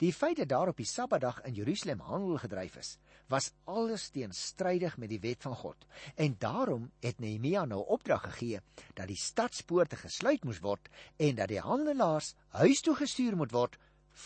Die 0.00 0.12
feit 0.12 0.40
dat 0.40 0.48
daar 0.50 0.72
op 0.72 0.80
die 0.80 0.88
Sabbatdag 0.88 1.42
in 1.46 1.54
Jerusalem 1.54 2.00
handel 2.02 2.38
gedryf 2.42 2.76
is, 2.80 2.96
was 3.28 3.52
alles 3.64 4.08
teenstrydig 4.10 4.96
met 4.98 5.12
die 5.12 5.20
wet 5.22 5.44
van 5.44 5.54
God. 5.54 5.86
En 6.16 6.34
daarom 6.38 6.90
het 7.04 7.20
Nehemia 7.20 7.64
nou 7.64 7.84
opdrag 7.86 8.24
gegee 8.30 8.60
dat 8.94 9.06
die 9.06 9.20
stadspoorte 9.20 10.00
gesluit 10.00 10.44
moes 10.44 10.60
word 10.64 10.88
en 11.16 11.38
dat 11.38 11.52
die 11.52 11.62
handelaars 11.62 12.34
huis 12.58 12.82
toe 12.82 12.96
gestuur 12.96 13.36
moet 13.36 13.54
word 13.54 13.78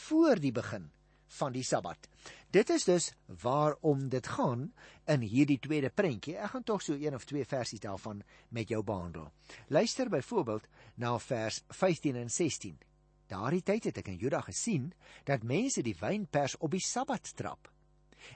voor 0.06 0.40
die 0.40 0.54
begin 0.54 0.90
van 1.38 1.52
die 1.52 1.64
Sabbat. 1.64 2.08
Dit 2.52 2.70
is 2.70 2.84
dus 2.84 3.12
waarom 3.42 4.08
dit 4.08 4.26
gaan 4.26 4.72
in 5.04 5.20
hierdie 5.20 5.58
tweede 5.58 5.90
prentjie. 5.90 6.36
Ek 6.36 6.52
gaan 6.54 6.64
tog 6.68 6.82
so 6.82 6.92
een 6.92 7.14
of 7.14 7.24
twee 7.24 7.44
versies 7.48 7.80
daarvan 7.80 8.22
met 8.48 8.68
jou 8.68 8.82
behandel. 8.84 9.30
Luister 9.68 10.08
byvoorbeeld 10.08 10.68
na 10.94 11.18
vers 11.18 11.62
15 11.68 12.16
en 12.16 12.30
16. 12.30 12.78
Daardie 13.32 13.62
tyd 13.62 13.84
het 13.88 14.02
ek 14.02 14.10
in 14.12 14.20
Juda 14.20 14.42
gesien 14.44 14.90
dat 15.24 15.46
mense 15.48 15.82
die 15.82 15.96
wynpers 16.00 16.58
op 16.60 16.74
die 16.74 16.84
Sabbat 16.84 17.32
trap 17.36 17.70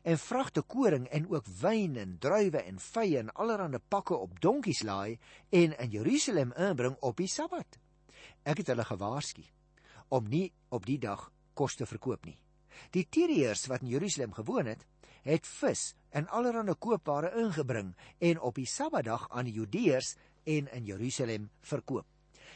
en 0.02 0.18
vragte 0.18 0.62
koring 0.62 1.06
en 1.14 1.28
ook 1.30 1.46
wyn 1.60 1.96
en 1.96 2.16
druiwe 2.18 2.62
en 2.62 2.80
vye 2.82 3.18
en 3.20 3.32
allerlei 3.34 3.78
pakke 3.88 4.16
op 4.16 4.40
donkies 4.40 4.82
laai 4.82 5.18
en 5.50 5.76
in 5.78 5.90
Jerusalem 5.90 6.52
inbring 6.56 6.96
op 7.00 7.20
die 7.22 7.30
Sabbat. 7.30 7.78
Ek 8.42 8.62
het 8.62 8.72
hulle 8.72 8.86
gewaarsku 8.86 9.44
om 10.08 10.26
nie 10.30 10.50
op 10.70 10.86
die 10.86 10.98
dag 10.98 11.28
kos 11.54 11.76
te 11.76 11.86
verkoop 11.86 12.26
nie. 12.26 12.38
Die 12.90 13.06
Tyriërs 13.08 13.66
wat 13.66 13.82
in 13.82 13.94
Jerusalem 13.94 14.32
gewoon 14.32 14.66
het, 14.66 14.86
het 15.26 15.46
vis 15.46 15.94
en 16.10 16.28
allerlei 16.28 16.74
koopware 16.78 17.32
ingebring 17.42 17.94
en 18.18 18.40
op 18.40 18.54
die 18.54 18.66
Sabbatdag 18.66 19.28
aan 19.30 19.48
die 19.48 19.56
Judeërs 19.58 20.14
en 20.44 20.72
in 20.72 20.84
Jerusalem 20.84 21.50
verkoop. 21.60 22.06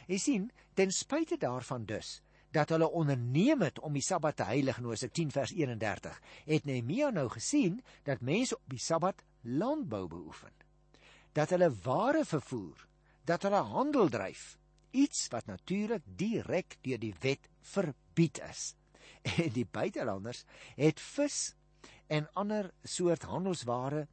Jy 0.07 0.17
sien, 0.17 0.51
ten 0.73 0.91
spyte 0.91 1.37
daarvan 1.37 1.85
dus 1.85 2.21
dat 2.51 2.69
hulle 2.69 2.89
onderneem 2.89 3.61
het 3.63 3.79
om 3.79 3.93
die 3.95 4.03
Sabbat 4.03 4.35
te 4.35 4.47
heilig 4.49 4.79
in 4.81 4.89
Hosea 4.89 5.09
10 5.09 5.29
vers 5.31 5.53
31, 5.55 6.17
het 6.45 6.65
Nehemia 6.67 7.09
nou 7.09 7.29
gesien 7.31 7.79
dat 8.03 8.21
mense 8.21 8.57
op 8.57 8.73
die 8.73 8.79
Sabbat 8.79 9.23
landbou 9.41 10.07
beoefen. 10.11 10.51
Dat 11.31 11.53
hulle 11.55 11.71
ware 11.83 12.25
vervoer, 12.27 12.87
dat 13.23 13.47
hulle 13.47 13.63
handel 13.71 14.11
dryf, 14.11 14.57
iets 14.91 15.29
wat 15.31 15.47
natuurlik 15.47 16.03
direk 16.05 16.75
deur 16.83 16.99
die 16.99 17.15
wet 17.23 17.47
verbied 17.61 18.41
is. 18.49 18.73
En 19.43 19.49
die 19.53 19.65
buitelanders 19.65 20.45
het 20.75 20.99
vis 20.99 21.55
en 22.07 22.27
ander 22.33 22.71
soort 22.83 23.23
handelsware 23.23 24.07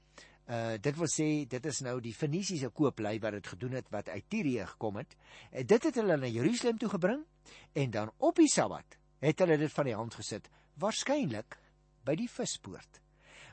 Uh 0.48 0.78
dit 0.80 0.96
wil 0.96 1.08
sê 1.12 1.44
dit 1.44 1.66
is 1.68 1.78
nou 1.84 1.98
die 2.00 2.14
Fenisiese 2.16 2.70
kooplei 2.72 3.18
wat 3.20 3.34
dit 3.36 3.48
gedoen 3.52 3.74
het 3.76 3.90
wat 3.92 4.06
uit 4.08 4.24
Tirië 4.32 4.64
gekom 4.70 4.96
het. 4.96 5.12
En 5.52 5.66
dit 5.68 5.82
het 5.84 5.98
hulle 6.00 6.16
na 6.16 6.30
Jerusalem 6.32 6.78
toe 6.80 6.88
gebring 6.88 7.26
en 7.72 7.90
dan 7.90 8.12
op 8.16 8.40
die 8.40 8.48
Sabbat 8.48 8.96
het 9.20 9.44
hulle 9.44 9.58
dit 9.60 9.72
van 9.72 9.84
die 9.84 9.94
hand 9.98 10.16
gesit, 10.16 10.48
waarskynlik 10.80 11.58
by 12.04 12.14
die 12.16 12.30
vispoort. 12.32 13.02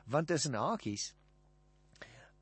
Want 0.08 0.32
tussen 0.32 0.56
hakies 0.56 1.12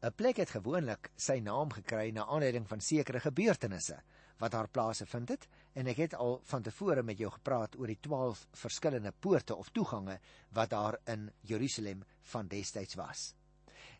'n 0.03 0.13
plek 0.13 0.37
het 0.37 0.53
gewoonlik 0.53 1.09
sy 1.15 1.39
naam 1.39 1.71
gekry 1.71 2.11
na 2.11 2.25
aanleiding 2.25 2.67
van 2.67 2.81
sekere 2.81 3.19
gebeurtenisse 3.19 4.01
wat 4.37 4.51
daar 4.51 4.69
plase 4.69 5.05
vind 5.05 5.29
het 5.29 5.47
en 5.73 5.89
ek 5.89 5.97
het 6.05 6.15
al 6.15 6.39
van 6.49 6.63
tevore 6.65 7.03
met 7.03 7.17
jou 7.17 7.31
gepraat 7.33 7.75
oor 7.79 7.89
die 7.89 7.99
12 7.99 8.45
verskillende 8.63 9.13
poorte 9.19 9.55
of 9.55 9.71
toegange 9.73 10.19
wat 10.53 10.69
daar 10.69 10.99
in 11.09 11.31
Jerusalem 11.41 12.03
van 12.33 12.47
destyds 12.47 12.95
was. 12.95 13.33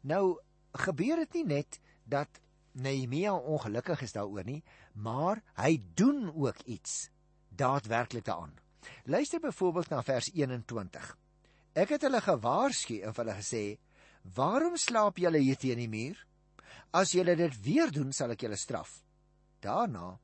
Nou 0.01 0.39
gebeur 0.85 1.23
dit 1.25 1.39
nie 1.39 1.45
net 1.45 1.79
dat 2.03 2.41
Nehemia 2.73 3.33
ongelukkig 3.35 4.01
is 4.01 4.15
daaroor 4.15 4.45
nie, 4.45 4.63
maar 4.93 5.43
hy 5.61 5.77
doen 5.93 6.31
ook 6.33 6.61
iets 6.65 7.09
daadwerklik 7.49 8.25
daaraan. 8.25 8.57
Luister 9.05 9.39
byvoorbeeld 9.39 9.89
na 9.89 10.01
vers 10.03 10.31
21. 10.33 11.17
Ek 11.73 11.93
het 11.95 12.01
hulle 12.05 12.21
gewaarsku 12.21 12.99
en 13.01 13.13
hulle 13.15 13.35
gesê: 13.37 13.77
"Waarom 14.35 14.77
slaap 14.77 15.17
julle 15.17 15.37
hier 15.37 15.57
teen 15.57 15.77
die 15.77 15.89
muur? 15.89 16.17
As 16.91 17.11
julle 17.11 17.35
dit 17.35 17.61
weer 17.61 17.91
doen, 17.91 18.11
sal 18.13 18.31
ek 18.31 18.41
julle 18.41 18.57
straf." 18.57 19.03
Daarna 19.59 20.19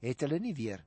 het 0.00 0.24
hulle 0.24 0.40
nie 0.40 0.54
weer 0.56 0.84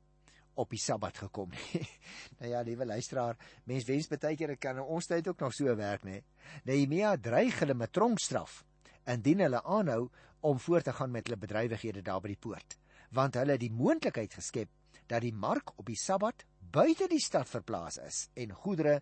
op 0.60 0.70
die 0.70 0.82
Sabbat 0.82 1.17
gekom 1.24 1.50
nie. 1.53 1.82
nou 2.39 2.51
ja, 2.51 2.62
liewe 2.62 2.86
luisteraar, 2.86 3.38
mens 3.70 3.88
wens 3.89 4.10
baie 4.12 4.38
keer 4.38 4.53
dit 4.53 4.62
kan 4.62 4.77
in 4.77 4.86
ons 4.98 5.10
tyd 5.10 5.27
ook 5.27 5.41
nog 5.41 5.55
so 5.55 5.74
werk, 5.77 6.05
nê. 6.05 6.22
Nehemia 6.70 7.15
dreig 7.17 7.60
hulle 7.63 7.77
met 7.77 7.93
tronkstraf 7.93 8.62
indien 9.10 9.41
hulle 9.43 9.63
aanhou 9.63 10.08
om 10.48 10.60
voort 10.60 10.86
te 10.88 10.93
gaan 10.93 11.12
met 11.12 11.27
hulle 11.27 11.39
bedrywighede 11.39 12.03
daar 12.05 12.22
by 12.24 12.34
die 12.34 12.39
poort, 12.39 12.77
want 13.15 13.36
hulle 13.39 13.58
het 13.58 13.63
die 13.63 13.74
moontlikheid 13.74 14.34
geskep 14.38 14.70
dat 15.12 15.24
die 15.24 15.34
mark 15.36 15.74
op 15.79 15.88
die 15.89 16.00
Sabbat 16.00 16.46
buite 16.74 17.08
die 17.12 17.22
stad 17.22 17.50
verplaas 17.50 18.00
is 18.03 18.27
en 18.39 18.55
goedere 18.63 19.00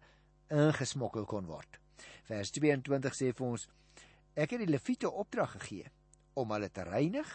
ingesmokkel 0.51 1.25
kon 1.29 1.47
word. 1.49 1.79
Vers 2.27 2.51
22 2.55 3.15
sê 3.15 3.31
vir 3.37 3.47
ons: 3.47 3.67
Ek 4.33 4.53
het 4.53 4.63
die 4.63 4.71
leviete 4.71 5.11
opdrag 5.11 5.55
gegee 5.59 5.89
om 6.39 6.51
hulle 6.55 6.69
te 6.73 6.85
reinig 6.87 7.29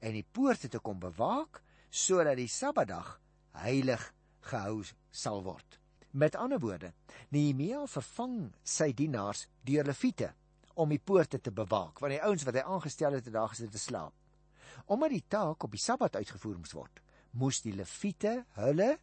en 0.00 0.14
die 0.14 0.24
poorte 0.24 0.70
te 0.70 0.80
kom 0.80 1.00
bewaak 1.02 1.60
sodat 1.90 2.36
die 2.36 2.48
Sabbatdag 2.48 3.18
heilig 3.62 4.02
gehou 4.40 4.82
sal 5.10 5.42
word. 5.42 5.78
Met 6.10 6.36
ander 6.36 6.60
woorde, 6.60 6.92
Nehemia 7.30 7.84
vervang 7.86 8.52
sy 8.64 8.92
dienaars 8.96 9.46
deur 9.66 9.84
leviete 9.84 10.32
om 10.78 10.92
die 10.94 11.02
poorte 11.02 11.40
te 11.42 11.52
bewaak, 11.52 11.98
want 12.00 12.14
die 12.14 12.22
ouens 12.22 12.46
wat 12.46 12.56
hy 12.56 12.62
aangestel 12.64 13.18
het, 13.18 13.26
het 13.26 13.34
daar 13.34 13.50
gesit 13.52 13.72
te 13.74 13.82
slaap. 13.82 14.14
Omdat 14.86 15.12
die 15.12 15.24
taak 15.28 15.64
op 15.66 15.74
die 15.74 15.82
Sabbat 15.82 16.16
uitgevoer 16.16 16.60
moes 16.60 16.74
word, 16.76 17.02
moes 17.36 17.60
die 17.64 17.74
leviete 17.76 18.44
hulle 18.56 18.94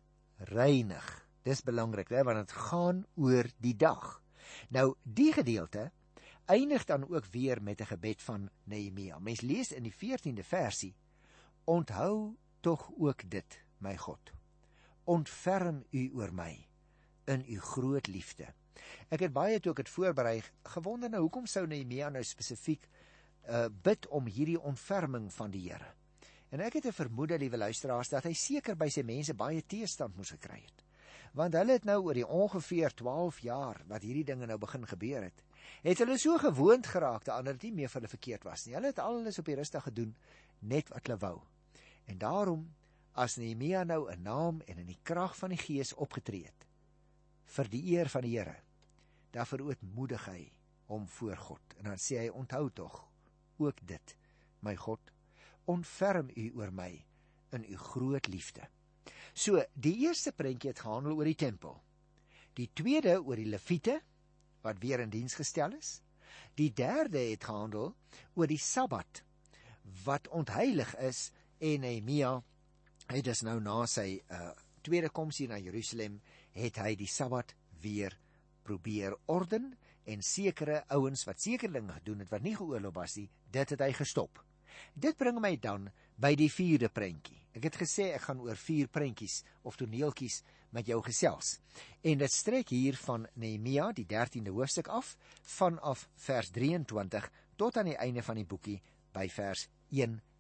reinig. 0.52 1.06
Dis 1.46 1.62
belangrik, 1.62 2.10
hè, 2.10 2.24
want 2.26 2.42
dit 2.42 2.56
gaan 2.70 3.04
oor 3.22 3.52
die 3.62 3.76
dag. 3.78 4.22
Nou, 4.74 4.96
die 5.04 5.32
gedeelte 5.36 5.92
eindig 6.46 6.86
dan 6.86 7.06
ook 7.10 7.26
weer 7.34 7.62
met 7.62 7.82
'n 7.82 7.92
gebed 7.92 8.22
van 8.22 8.50
Nehemia. 8.64 9.20
Mens 9.20 9.42
lees 9.42 9.72
in 9.72 9.84
die 9.84 9.94
14de 9.94 10.44
versie: 10.44 10.96
Onthou 11.64 12.36
tog 12.66 12.90
ook 12.98 13.28
dit, 13.30 13.62
my 13.80 13.96
God 14.02 14.34
ontferm 15.06 15.84
u 15.94 16.08
oor 16.18 16.32
my 16.34 16.52
in 17.30 17.44
u 17.46 17.60
groot 17.62 18.08
liefde 18.10 18.50
Ek 19.14 19.26
het 19.26 19.34
baie 19.34 19.60
toe 19.62 19.74
ek 19.74 19.84
dit 19.84 19.92
voorberei 19.92 20.40
gewonder 20.76 21.12
nou 21.12 21.26
hoekom 21.26 21.46
sou 21.50 21.66
Nehemia 21.70 22.10
nou 22.14 22.24
spesifiek 22.26 22.88
uh 23.46 23.68
bid 23.88 24.08
om 24.18 24.26
hierdie 24.26 24.58
ontferming 24.58 25.30
van 25.34 25.52
die 25.54 25.62
Here. 25.68 25.92
En 26.50 26.62
ek 26.66 26.80
het 26.80 26.88
'n 26.88 26.98
vermoede, 26.98 27.38
liewe 27.38 27.58
luisteraars, 27.58 28.10
dat 28.10 28.24
hy 28.24 28.34
seker 28.34 28.76
by 28.76 28.90
sy 28.90 29.04
mense 29.04 29.34
baie 29.34 29.62
teestand 29.62 30.16
moes 30.18 30.32
gekry 30.32 30.62
het. 30.62 30.84
Want 31.34 31.54
hulle 31.54 31.74
het 31.74 31.86
nou 31.86 32.02
oor 32.04 32.14
die 32.14 32.28
ongeveer 32.28 32.94
12 32.94 33.40
jaar 33.40 33.82
wat 33.88 34.02
hierdie 34.02 34.24
dinge 34.24 34.46
nou 34.46 34.58
begin 34.58 34.88
gebeur 34.88 35.24
het, 35.24 35.44
het 35.84 35.98
hulle 35.98 36.18
so 36.18 36.38
gewoond 36.38 36.88
geraak 36.88 37.26
dat 37.26 37.46
dit 37.46 37.64
nie 37.64 37.72
meer 37.72 37.90
vir 37.90 38.02
hulle 38.02 38.18
verkeerd 38.18 38.44
was 38.44 38.66
nie. 38.66 38.74
Hulle 38.74 38.88
het 38.88 39.00
alles 39.00 39.40
op 39.40 39.46
die 39.46 39.56
rustig 39.56 39.84
gedoen 39.84 40.16
net 40.60 40.90
wat 40.90 41.08
hulle 41.08 41.18
wou. 41.18 41.42
En 42.06 42.18
daarom 42.18 42.68
as 43.12 43.36
Nehemia 43.36 43.84
nou 43.84 44.12
'n 44.12 44.22
naam 44.22 44.62
en 44.62 44.78
in 44.78 44.88
die 44.88 45.00
krag 45.04 45.38
van 45.38 45.50
die 45.50 45.58
Gees 45.58 45.94
opgetree 45.94 46.46
het 46.46 46.66
vir 47.46 47.70
die 47.70 47.84
eer 47.94 48.10
van 48.10 48.22
die 48.22 48.38
Here, 48.38 48.56
dan 49.32 49.46
verootmoedig 49.46 50.26
hy 50.26 50.52
hom 50.92 51.08
voor 51.08 51.38
God. 51.38 51.76
En 51.78 51.84
dan 51.84 51.98
sê 52.02 52.18
hy 52.18 52.30
onthou 52.30 52.70
tog 52.74 53.08
ook 53.58 53.80
dit, 53.88 54.16
my 54.60 54.76
God, 54.76 55.00
ontferm 55.66 56.30
u 56.36 56.52
oor 56.60 56.74
my 56.76 57.06
in 57.56 57.66
u 57.70 57.78
groot 57.78 58.28
liefde. 58.28 58.68
So, 59.34 59.64
die 59.74 59.96
eerste 60.08 60.32
prentjie 60.32 60.70
het 60.70 60.84
gehandel 60.84 61.16
oor 61.16 61.30
die 61.30 61.40
tempel. 61.40 61.78
Die 62.56 62.70
tweede 62.74 63.18
oor 63.22 63.36
die 63.36 63.50
leviete 63.50 64.00
wat 64.66 64.82
weer 64.82 65.04
in 65.04 65.14
diens 65.14 65.36
gestel 65.36 65.76
is. 65.78 66.00
Die 66.56 66.72
derde 66.74 67.20
het 67.20 67.44
gehandel 67.44 67.94
oor 68.34 68.48
die 68.48 68.62
Sabbat 68.62 69.24
wat 70.06 70.28
ontheilig 70.34 70.96
is 70.98 71.30
en 71.60 71.86
Nehemia 71.86 72.36
het 73.08 73.26
dus 73.26 73.44
nou 73.46 73.60
na 73.62 73.84
sy 73.90 74.20
uh, 74.32 74.52
tweede 74.86 75.10
koms 75.10 75.40
hier 75.42 75.52
na 75.52 75.60
Jerusalem 75.62 76.20
het 76.56 76.80
hy 76.82 76.96
die 77.00 77.10
Sabbat 77.10 77.54
weer 77.82 78.16
probeer 78.66 79.16
orden 79.32 79.72
en 80.06 80.22
sekere 80.26 80.84
ouens 80.94 81.26
wat 81.26 81.42
sekere 81.42 81.74
dinge 81.78 81.96
gedoen 82.00 82.26
het 82.26 82.34
wat 82.34 82.44
nie 82.46 82.56
geoorloof 82.58 82.96
was 82.98 83.16
nie, 83.20 83.30
dit 83.52 83.74
het 83.74 83.82
hy 83.82 83.92
gestop. 83.96 84.42
Dit 84.94 85.18
bring 85.18 85.40
my 85.42 85.56
dan 85.62 85.90
by 86.20 86.34
die 86.38 86.50
vierde 86.52 86.90
prentjie. 86.92 87.40
Ek 87.56 87.70
het 87.70 87.80
gesê 87.80 88.10
ek 88.18 88.28
gaan 88.28 88.42
oor 88.44 88.60
vier 88.60 88.90
prentjies 88.92 89.40
of 89.64 89.78
toneeltjies 89.80 90.42
met 90.76 90.90
jou 90.92 91.00
gesels. 91.06 91.56
En 92.04 92.20
dit 92.20 92.32
strek 92.32 92.74
hier 92.76 93.00
van 93.06 93.30
Nehemia 93.40 93.92
die 93.96 94.08
13de 94.12 94.52
hoofstuk 94.52 94.92
af 94.92 95.16
vanaf 95.56 96.10
vers 96.28 96.52
23 96.52 97.32
tot 97.56 97.78
aan 97.80 97.94
die 97.94 98.00
einde 98.00 98.24
van 98.24 98.42
die 98.42 98.48
boekie 98.48 98.82
by 99.16 99.30
vers 99.32 99.70
31. 99.96 100.35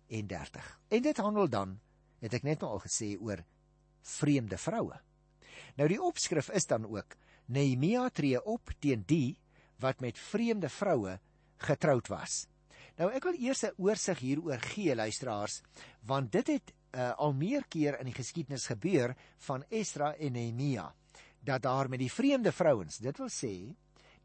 En 0.90 1.02
dit 1.02 1.18
handel 1.18 1.50
dan, 1.50 1.80
het 2.20 2.34
ek 2.34 2.44
net 2.44 2.62
nou 2.62 2.72
al 2.76 2.84
gesê 2.84 3.16
oor 3.20 3.44
vreemde 4.06 4.58
vroue. 4.58 4.98
Nou 5.76 5.88
die 5.90 6.02
opskrif 6.02 6.50
is 6.50 6.68
dan 6.70 6.86
ook 6.86 7.16
Nehemia 7.46 8.10
tree 8.10 8.40
op 8.42 8.72
teen 8.80 9.04
die 9.06 9.38
wat 9.84 10.02
met 10.02 10.20
vreemde 10.20 10.70
vroue 10.70 11.20
getroud 11.58 12.08
was. 12.08 12.46
Nou 12.98 13.12
ek 13.12 13.24
wil 13.28 13.38
eers 13.38 13.64
'n 13.64 13.76
oorsig 13.78 14.20
hieroor 14.20 14.60
gee 14.60 14.96
luisteraars, 14.96 15.62
want 16.02 16.32
dit 16.32 16.48
het 16.48 16.74
uh, 16.96 17.12
al 17.18 17.34
meer 17.34 17.66
keer 17.68 18.00
in 18.00 18.06
die 18.06 18.16
geskiedenis 18.16 18.68
gebeur 18.68 19.16
van 19.38 19.66
Esdra 19.70 20.16
en 20.16 20.32
Nehemia 20.32 20.94
dat 21.46 21.62
daar 21.62 21.90
met 21.90 22.00
die 22.00 22.12
vreemde 22.12 22.52
vrouens, 22.52 22.98
dit 22.98 23.18
wil 23.18 23.30
sê, 23.30 23.54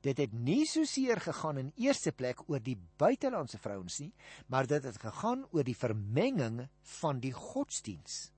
dit 0.00 0.19
het 0.19 0.33
nie 0.33 0.64
so 0.66 0.85
seer 0.88 1.21
gegaan 1.21 1.59
in 1.59 1.73
eerste 1.76 2.12
plek 2.12 2.42
oor 2.49 2.61
die 2.64 2.78
buitelandse 3.00 3.59
vrouens 3.59 3.99
nie, 4.00 4.12
maar 4.47 4.66
dit 4.66 4.85
het 4.85 4.99
gegaan 5.00 5.47
oor 5.52 5.64
die 5.64 5.76
vermenging 5.76 6.69
van 7.00 7.21
die 7.21 7.33
godsdiens. 7.33 8.30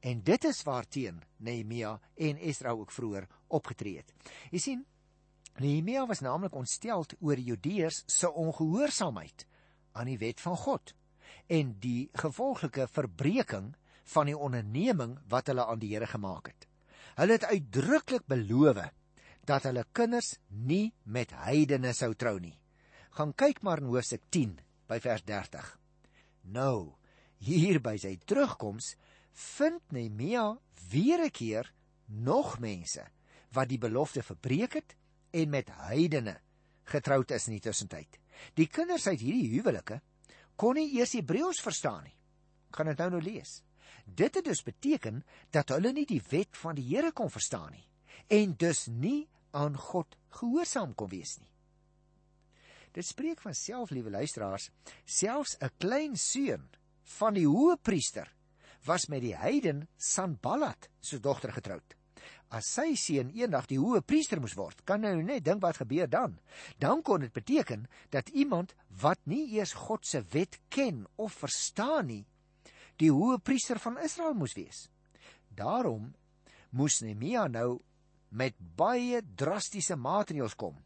En 0.00 0.22
dit 0.22 0.44
is 0.44 0.62
waarteen 0.62 1.22
Nehemia 1.36 2.00
en 2.14 2.36
Esdra 2.38 2.70
ook 2.70 2.92
vroeër 2.94 3.26
opgetree 3.48 3.96
het. 3.96 4.12
Jy 4.50 4.60
sien, 4.62 4.84
Nehemia 5.58 6.04
was 6.06 6.20
naamlik 6.20 6.54
ontstel 6.54 7.06
oor 7.18 7.36
die 7.36 7.48
Judeërs 7.50 8.02
se 8.06 8.30
ongehoorsaamheid 8.30 9.46
aan 9.96 10.10
die 10.12 10.18
wet 10.20 10.40
van 10.40 10.56
God 10.56 10.92
en 11.46 11.74
die 11.80 12.10
gevolglike 12.12 12.86
verbreeking 12.92 13.72
van 14.12 14.28
die 14.30 14.38
onderneming 14.38 15.16
wat 15.28 15.48
hulle 15.50 15.66
aan 15.66 15.80
die 15.82 15.94
Here 15.94 16.06
gemaak 16.06 16.52
het. 16.52 16.68
Hulle 17.16 17.38
het 17.38 17.48
uitdruklik 17.48 18.26
beloof 18.28 18.84
dat 19.46 19.66
hulle 19.68 19.84
kinders 19.94 20.34
nie 20.48 20.92
met 21.04 21.32
heidene 21.46 21.92
sou 21.94 22.12
trou 22.18 22.36
nie. 22.42 22.56
Gaan 23.16 23.32
kyk 23.38 23.62
maar 23.62 23.80
in 23.82 23.90
Hoofstuk 23.92 24.24
10 24.34 24.56
by 24.90 24.98
vers 25.02 25.22
30. 25.26 25.68
Nou, 26.52 26.94
hier 27.38 27.80
by 27.82 27.96
sy 28.00 28.16
terugkoms 28.26 28.94
vind 29.56 29.82
Nehemia 29.92 30.58
weer 30.90 31.24
'n 31.24 31.30
keer 31.30 31.72
nog 32.06 32.58
mense 32.58 33.06
wat 33.52 33.68
die 33.68 33.78
belofte 33.78 34.22
verbreek 34.22 34.74
het 34.74 34.96
en 35.30 35.50
met 35.50 35.70
heidene 35.70 36.40
getroud 36.84 37.30
is 37.30 37.46
in 37.46 37.52
die 37.52 37.60
tussentyd. 37.60 38.18
Die 38.54 38.66
kinders 38.66 39.06
uit 39.06 39.20
hierdie 39.20 39.50
huwelike 39.56 40.00
kon 40.56 40.74
nie 40.74 40.98
eers 40.98 41.12
Hebreëus 41.12 41.60
verstaan 41.60 42.04
nie. 42.04 42.16
Kan 42.70 42.86
dit 42.86 42.98
nou 42.98 43.10
nou 43.10 43.22
lees. 43.22 43.62
Dit 44.04 44.34
het 44.34 44.44
dus 44.44 44.62
beteken 44.62 45.24
dat 45.50 45.68
hulle 45.68 45.92
nie 45.92 46.06
die 46.06 46.22
wet 46.30 46.56
van 46.56 46.74
die 46.74 46.96
Here 46.96 47.12
kon 47.12 47.30
verstaan 47.30 47.72
nie 47.72 47.86
en 48.26 48.54
dus 48.58 48.86
nie 48.86 49.28
aan 49.50 49.76
God 49.76 50.16
gehoorsaam 50.40 50.94
kon 50.94 51.10
wees 51.10 51.36
nie. 51.38 51.52
Dit 52.92 53.06
spreek 53.06 53.40
van 53.44 53.54
self, 53.54 53.90
liewe 53.90 54.10
luisteraars, 54.10 54.70
selfs 55.04 55.56
'n 55.60 55.70
klein 55.78 56.16
seun 56.16 56.68
van 57.18 57.34
die 57.34 57.46
hoëpriester 57.46 58.32
was 58.84 59.06
met 59.06 59.20
die 59.20 59.36
heiden 59.36 59.88
Sanballat 59.96 60.88
se 61.00 61.20
dogter 61.20 61.52
getroud 61.52 61.96
as 62.54 62.68
sy 62.76 62.94
seun 62.98 63.32
eendag 63.34 63.66
die 63.70 63.78
hoë 63.80 64.02
priester 64.06 64.40
moes 64.42 64.54
word, 64.58 64.82
kan 64.86 65.02
nou 65.02 65.14
net 65.22 65.44
dink 65.46 65.62
wat 65.64 65.80
gebeur 65.80 66.08
dan. 66.10 66.36
Dan 66.78 67.02
kon 67.02 67.24
dit 67.24 67.32
beteken 67.34 67.86
dat 68.14 68.30
iemand 68.30 68.74
wat 69.02 69.20
nie 69.26 69.44
eers 69.56 69.74
God 69.86 70.06
se 70.06 70.22
wet 70.32 70.58
ken 70.70 71.04
of 71.16 71.34
verstaan 71.42 72.10
nie, 72.10 72.24
die 73.00 73.10
hoë 73.12 73.40
priester 73.44 73.80
van 73.82 73.98
Israel 74.02 74.36
moes 74.38 74.54
wees. 74.56 74.86
Daarom 75.56 76.14
moes 76.70 77.00
Nehemia 77.02 77.46
nou 77.48 77.80
met 78.28 78.56
baie 78.58 79.22
drastiese 79.36 79.96
maatreëls 79.96 80.56
kom. 80.58 80.76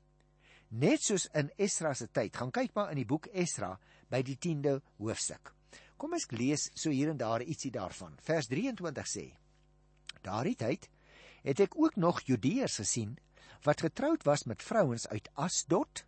Net 0.70 1.03
soos 1.03 1.26
in 1.35 1.50
Esra 1.59 1.94
se 1.94 2.07
tyd. 2.12 2.37
Gaan 2.37 2.53
kyk 2.55 2.74
maar 2.74 2.92
in 2.92 3.00
die 3.00 3.09
boek 3.09 3.26
Esra 3.33 3.72
by 4.11 4.22
die 4.26 4.37
10de 4.38 4.76
hoofstuk. 4.98 5.55
Kom 6.00 6.14
ek 6.16 6.33
lees 6.33 6.68
so 6.74 6.92
hier 6.94 7.11
en 7.11 7.18
daar 7.20 7.42
ietsie 7.42 7.72
daarvan. 7.74 8.14
Vers 8.24 8.48
23 8.48 9.09
sê: 9.11 9.26
Daardie 10.22 10.57
tyd 10.57 10.88
het 11.44 11.61
ek 11.61 11.76
ook 11.76 11.96
nog 11.96 12.22
Judeërs 12.29 12.81
gesien 12.83 13.16
wat 13.64 13.83
getroud 13.85 14.24
was 14.24 14.46
met 14.48 14.62
vrouens 14.62 15.07
uit 15.09 15.29
Asdod 15.35 16.05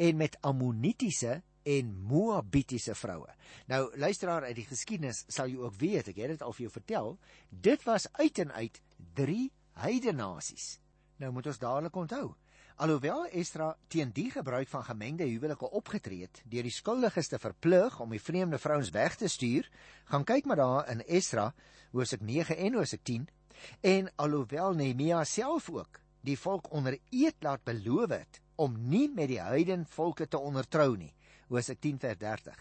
en 0.00 0.16
met 0.16 0.36
Ammonitiese 0.40 1.42
en 1.62 1.92
Moabitiese 2.08 2.94
vroue. 2.94 3.28
Nou 3.68 3.82
luisteraar 3.96 4.46
uit 4.48 4.56
die 4.56 4.68
geskiedenis 4.68 5.24
sal 5.28 5.50
jy 5.50 5.60
ook 5.60 5.76
weet, 5.80 6.08
ek 6.12 6.20
het 6.22 6.34
dit 6.36 6.44
al 6.44 6.54
vir 6.56 6.66
jou 6.66 6.72
vertel, 6.72 7.10
dit 7.50 7.84
was 7.88 8.08
uit 8.16 8.40
en 8.44 8.52
uit 8.56 8.80
drie 9.18 9.50
heidenasies. 9.80 10.78
Nou 11.20 11.32
moet 11.32 11.46
ons 11.46 11.58
dadelik 11.60 11.96
onthou, 11.96 12.34
alhoewel 12.80 13.26
Esdra 13.26 13.74
teen 13.88 14.12
die 14.16 14.30
gebruik 14.30 14.68
van 14.68 14.84
gemengde 14.84 15.26
huwelike 15.28 15.70
opgetree 15.70 16.22
het 16.24 16.42
deur 16.44 16.64
die 16.64 16.72
skuldiges 16.72 17.28
te 17.28 17.38
verplig 17.38 18.00
om 18.00 18.10
die 18.10 18.22
vreemde 18.22 18.58
vrouens 18.58 18.90
weg 18.90 19.16
te 19.20 19.28
stuur, 19.28 19.68
gaan 20.04 20.24
kyk 20.24 20.48
maar 20.48 20.62
daar 20.62 20.88
in 20.88 21.04
Esdra 21.04 21.50
hoofstuk 21.92 22.24
9 22.24 22.56
en 22.56 22.80
hoofstuk 22.80 23.04
10 23.04 23.28
En 23.80 24.10
alhoewel 24.16 24.74
Nehemia 24.74 25.24
self 25.24 25.70
ook 25.70 26.00
die 26.24 26.36
volk 26.38 26.70
onder 26.72 26.98
eed 27.10 27.36
laat 27.40 27.64
beloof 27.64 28.12
het 28.12 28.40
om 28.60 28.76
nie 28.92 29.08
met 29.08 29.30
die 29.32 29.40
heiden 29.40 29.86
volke 29.88 30.28
te 30.28 30.38
ondertrou 30.38 30.96
nie, 30.96 31.14
Hosea 31.48 31.74
10:30, 31.74 32.60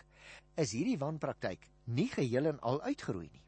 is 0.55 0.71
hierdie 0.71 0.97
wanpraktyk 0.97 1.67
nie 1.83 2.07
geheel 2.07 2.45
en 2.53 2.59
al 2.59 2.81
uitgeroei 2.81 3.27
nie. 3.31 3.43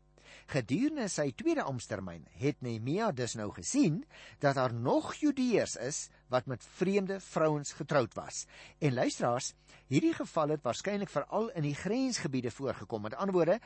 Gedurende 0.52 1.08
sy 1.12 1.30
tweede 1.38 1.64
amptetermyn 1.64 2.26
het 2.42 2.62
Nehemia 2.62 3.12
dus 3.16 3.36
nou 3.40 3.50
gesien 3.56 4.02
dat 4.44 4.58
daar 4.60 4.74
nog 4.74 5.14
Judeërs 5.20 5.76
is 5.76 6.00
wat 6.32 6.46
met 6.46 6.66
vreemde 6.78 7.20
vrouens 7.20 7.74
getroud 7.74 8.14
was. 8.14 8.46
En 8.80 8.94
luisteraars, 8.94 9.54
hierdie 9.88 10.14
geval 10.14 10.56
het 10.56 10.64
waarskynlik 10.64 11.10
veral 11.10 11.50
in 11.50 11.68
die 11.68 11.76
grensgebiede 11.76 12.52
voorgekom. 12.52 13.02
Met 13.02 13.16
ander 13.16 13.36
woorde, 13.36 13.60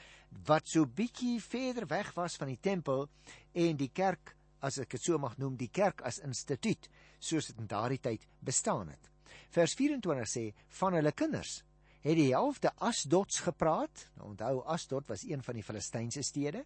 wat 0.45 0.67
so 0.67 0.85
bietjie 0.85 1.37
verder 1.43 1.87
weg 1.87 2.13
was 2.13 2.35
van 2.41 2.53
die 2.53 2.61
tempel 2.61 3.07
en 3.53 3.77
die 3.77 3.91
kerk, 3.93 4.35
as 4.59 4.79
ek 4.81 4.97
dit 4.97 5.03
so 5.03 5.17
mag 5.21 5.37
noem, 5.37 5.57
die 5.57 5.69
kerk 5.69 6.01
as 6.01 6.21
instituut, 6.25 6.89
soos 7.19 7.51
dit 7.51 7.61
in 7.61 7.69
daardie 7.69 8.01
tyd 8.01 8.25
bestaan 8.39 8.89
het. 8.89 9.11
Vers 9.53 9.73
24 9.77 10.29
sê 10.29 10.49
van 10.79 10.97
hulle 10.97 11.13
kinders 11.13 11.61
het 12.05 12.17
die 12.19 12.31
helfte 12.33 12.69
Asdods 12.85 13.39
gepraat. 13.41 14.05
Nou 14.19 14.29
onthou 14.29 14.59
Asdod 14.69 15.07
was 15.09 15.23
een 15.25 15.41
van 15.43 15.57
die 15.57 15.63
Filistynse 15.65 16.21
stede. 16.23 16.61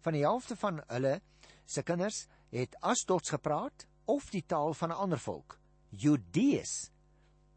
Van 0.00 0.14
die 0.14 0.22
helfte 0.22 0.56
van 0.56 0.78
hulle 0.86 1.16
se 1.66 1.82
kinders 1.82 2.26
het 2.54 2.76
Asdods 2.80 3.34
gepraat 3.34 3.86
of 4.06 4.30
die 4.30 4.44
taal 4.46 4.74
van 4.74 4.90
'n 4.90 5.00
ander 5.06 5.18
volk. 5.18 5.58
Judees. 5.90 6.90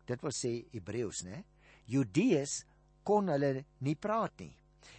Dit 0.05 0.21
wil 0.21 0.31
sê 0.31 0.65
Hebreëus, 0.71 1.23
né? 1.23 1.43
Judees 1.85 2.65
kon 3.03 3.27
hulle 3.27 3.65
nie 3.77 3.95
praat 3.95 4.39
nie. 4.39 4.57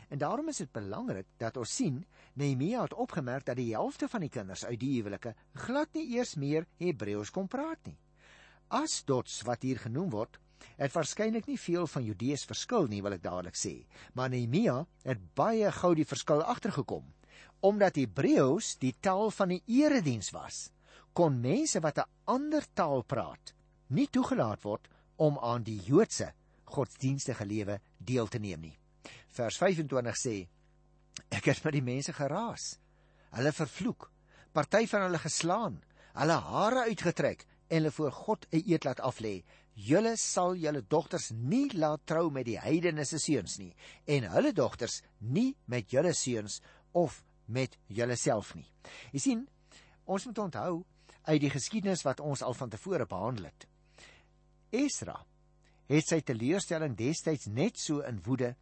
En 0.09 0.18
daarom 0.18 0.48
is 0.48 0.57
dit 0.57 0.72
belangrik 0.72 1.27
dat 1.37 1.57
ons 1.57 1.74
sien 1.74 2.07
Nehemia 2.35 2.83
het 2.83 2.94
opgemerk 2.94 3.44
dat 3.44 3.57
die 3.57 3.74
helfte 3.74 4.09
van 4.09 4.20
die 4.20 4.31
kinders 4.31 4.64
uit 4.64 4.81
die 4.81 4.96
huwelike 4.96 5.35
glad 5.55 5.92
nie 5.94 6.16
eers 6.16 6.35
meer 6.35 6.66
Hebreëus 6.77 7.31
kon 7.31 7.48
praat 7.48 7.87
nie. 7.87 7.98
Asdots 8.68 9.42
wat 9.42 9.62
hier 9.62 9.79
genoem 9.79 10.11
word, 10.11 10.38
het 10.76 10.94
waarskynlik 10.94 11.46
nie 11.46 11.58
veel 11.58 11.86
van 11.86 12.04
Judees 12.04 12.44
verskil 12.44 12.86
nie, 12.86 13.02
wil 13.02 13.16
ek 13.16 13.22
dadelik 13.22 13.56
sê, 13.58 13.86
maar 14.14 14.30
Nehemia 14.30 14.86
het 15.04 15.22
baie 15.34 15.70
gou 15.72 15.94
die 15.94 16.08
verskil 16.08 16.42
agtergekom. 16.42 17.04
Omdat 17.60 17.98
Hebreëus 17.98 18.76
die 18.78 18.94
taal 19.00 19.30
van 19.34 19.48
die 19.54 19.62
erediens 19.66 20.30
was, 20.30 20.68
kon 21.12 21.40
mense 21.40 21.80
wat 21.80 21.98
'n 21.98 22.10
ander 22.24 22.64
taal 22.74 23.02
praat, 23.02 23.54
nie 23.88 24.06
toegelaat 24.06 24.62
word 24.62 24.88
om 25.16 25.38
aan 25.38 25.62
die 25.62 25.80
Joodse 25.82 26.32
godsdienstige 26.64 27.46
lewe 27.46 27.80
deel 27.98 28.26
te 28.26 28.38
neem 28.38 28.60
nie. 28.60 28.78
Vers 29.28 29.56
25 29.56 30.16
sê: 30.16 30.36
Ek 31.30 31.44
het 31.44 31.64
met 31.64 31.72
die 31.72 31.82
mense 31.82 32.12
geraas, 32.12 32.78
hulle 33.36 33.52
vervloek, 33.52 34.10
party 34.52 34.86
van 34.86 35.02
hulle 35.02 35.18
geslaan, 35.18 35.82
hulle 36.14 36.38
hare 36.52 36.86
uitgetrek 36.88 37.44
en 37.68 37.76
hulle 37.82 37.90
voor 37.90 38.12
God 38.12 38.46
'n 38.50 38.62
eed 38.64 38.84
laat 38.84 39.00
aflê 39.00 39.42
julle 39.78 40.16
sal 40.18 40.56
julle 40.58 40.82
dogters 40.82 41.30
nie 41.30 41.68
laat 41.78 42.02
trou 42.08 42.28
met 42.34 42.48
die 42.48 42.58
heidene 42.58 43.04
se 43.06 43.20
seuns 43.22 43.58
nie 43.60 43.70
en 44.10 44.26
hulle 44.32 44.52
dogters 44.52 45.00
nie 45.20 45.52
met 45.66 45.92
julle 45.92 46.14
seuns 46.16 46.58
of 46.98 47.22
met 47.46 47.78
julle 47.86 48.16
self 48.18 48.54
nie. 48.56 48.66
Jy 49.14 49.22
sien, 49.22 49.44
ons 50.04 50.26
moet 50.26 50.40
onthou 50.48 50.72
uit 51.28 51.40
die 51.40 51.52
geskiedenis 51.52 52.04
wat 52.06 52.20
ons 52.24 52.42
al 52.42 52.56
van 52.56 52.72
tevore 52.72 53.06
behandel 53.08 53.50
het. 53.50 53.68
Esra 54.74 55.16
het 55.88 56.08
sy 56.08 56.20
teleurstelling 56.26 56.96
destyds 56.98 57.48
net 57.48 57.78
so 57.80 58.02
in 58.04 58.18
woede 58.26 58.54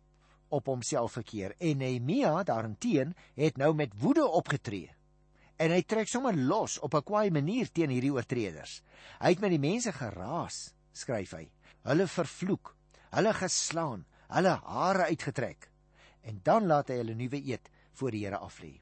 op 0.55 0.69
homself 0.71 1.17
verkeer 1.17 1.57
en 1.59 1.81
Nehemia 1.83 2.45
daarenteen 2.47 3.17
het 3.35 3.59
nou 3.59 3.73
met 3.75 3.97
woede 3.99 4.27
opgetree. 4.27 4.93
En 5.57 5.73
hy 5.73 5.81
trek 5.89 6.11
sommer 6.13 6.37
los 6.37 6.79
op 6.85 6.95
'n 6.95 7.03
kwaai 7.03 7.31
manier 7.31 7.73
teen 7.73 7.91
hierdie 7.91 8.13
oortreders. 8.13 8.83
Hy 9.19 9.31
het 9.33 9.41
met 9.41 9.51
die 9.51 9.59
mense 9.59 9.93
geraas 9.93 10.76
skryf 10.97 11.37
hy. 11.37 11.45
Hulle 11.87 12.07
vervloek, 12.11 12.73
hulle 13.15 13.33
geslaan, 13.37 14.05
hulle 14.33 14.55
hare 14.65 15.11
uitgetrek. 15.13 15.69
En 16.27 16.41
dan 16.43 16.67
laat 16.67 16.91
hy 16.91 17.01
hulle 17.03 17.15
nuwe 17.15 17.39
eed 17.39 17.71
voor 18.01 18.15
die 18.15 18.25
Here 18.25 18.41
aflê. 18.43 18.73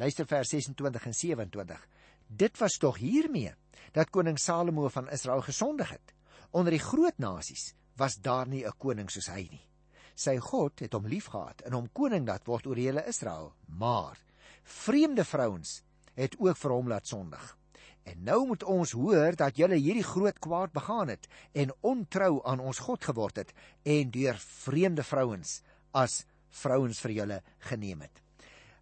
Luister 0.00 0.26
vers 0.26 0.48
26 0.48 1.06
en 1.06 1.14
27. 1.14 1.88
Dit 2.26 2.58
was 2.58 2.78
tog 2.80 2.98
hiermee 2.98 3.52
dat 3.92 4.10
koning 4.10 4.38
Salomo 4.40 4.88
van 4.88 5.10
Israel 5.10 5.44
gesondig 5.44 5.90
het. 5.90 6.14
Onder 6.50 6.72
die 6.72 6.82
groot 6.82 7.18
nasies 7.18 7.72
was 7.96 8.16
daar 8.20 8.48
nie 8.48 8.64
'n 8.64 8.78
koning 8.78 9.10
soos 9.10 9.28
hy 9.28 9.48
nie. 9.50 9.68
Sy 10.14 10.38
God 10.38 10.80
het 10.80 10.92
hom 10.92 11.06
liefgehad 11.06 11.60
en 11.60 11.72
hom 11.72 11.88
koning 11.92 12.26
laat 12.26 12.46
word 12.46 12.66
oor 12.66 12.76
hele 12.76 13.06
Israel, 13.06 13.54
maar 13.66 14.18
vreemde 14.62 15.24
vrouens 15.24 15.82
het 16.14 16.36
ook 16.38 16.56
vir 16.56 16.70
hom 16.70 16.88
laat 16.88 17.06
sondig. 17.06 17.56
En 18.02 18.24
nou 18.26 18.46
moet 18.46 18.64
ons 18.66 18.94
hoor 18.98 19.36
dat 19.38 19.56
julle 19.56 19.78
hierdie 19.78 20.06
groot 20.06 20.38
kwaad 20.42 20.72
begaan 20.74 21.12
het 21.12 21.28
en 21.52 21.74
ontrou 21.80 22.40
aan 22.44 22.60
ons 22.60 22.78
God 22.82 23.04
geword 23.04 23.36
het 23.36 23.52
en 23.82 24.10
deur 24.10 24.38
vreemde 24.38 25.04
vrouens 25.06 25.60
as 25.92 26.24
vrouens 26.62 27.00
vir 27.00 27.14
julle 27.20 27.38
geneem 27.68 28.02
het. 28.02 28.22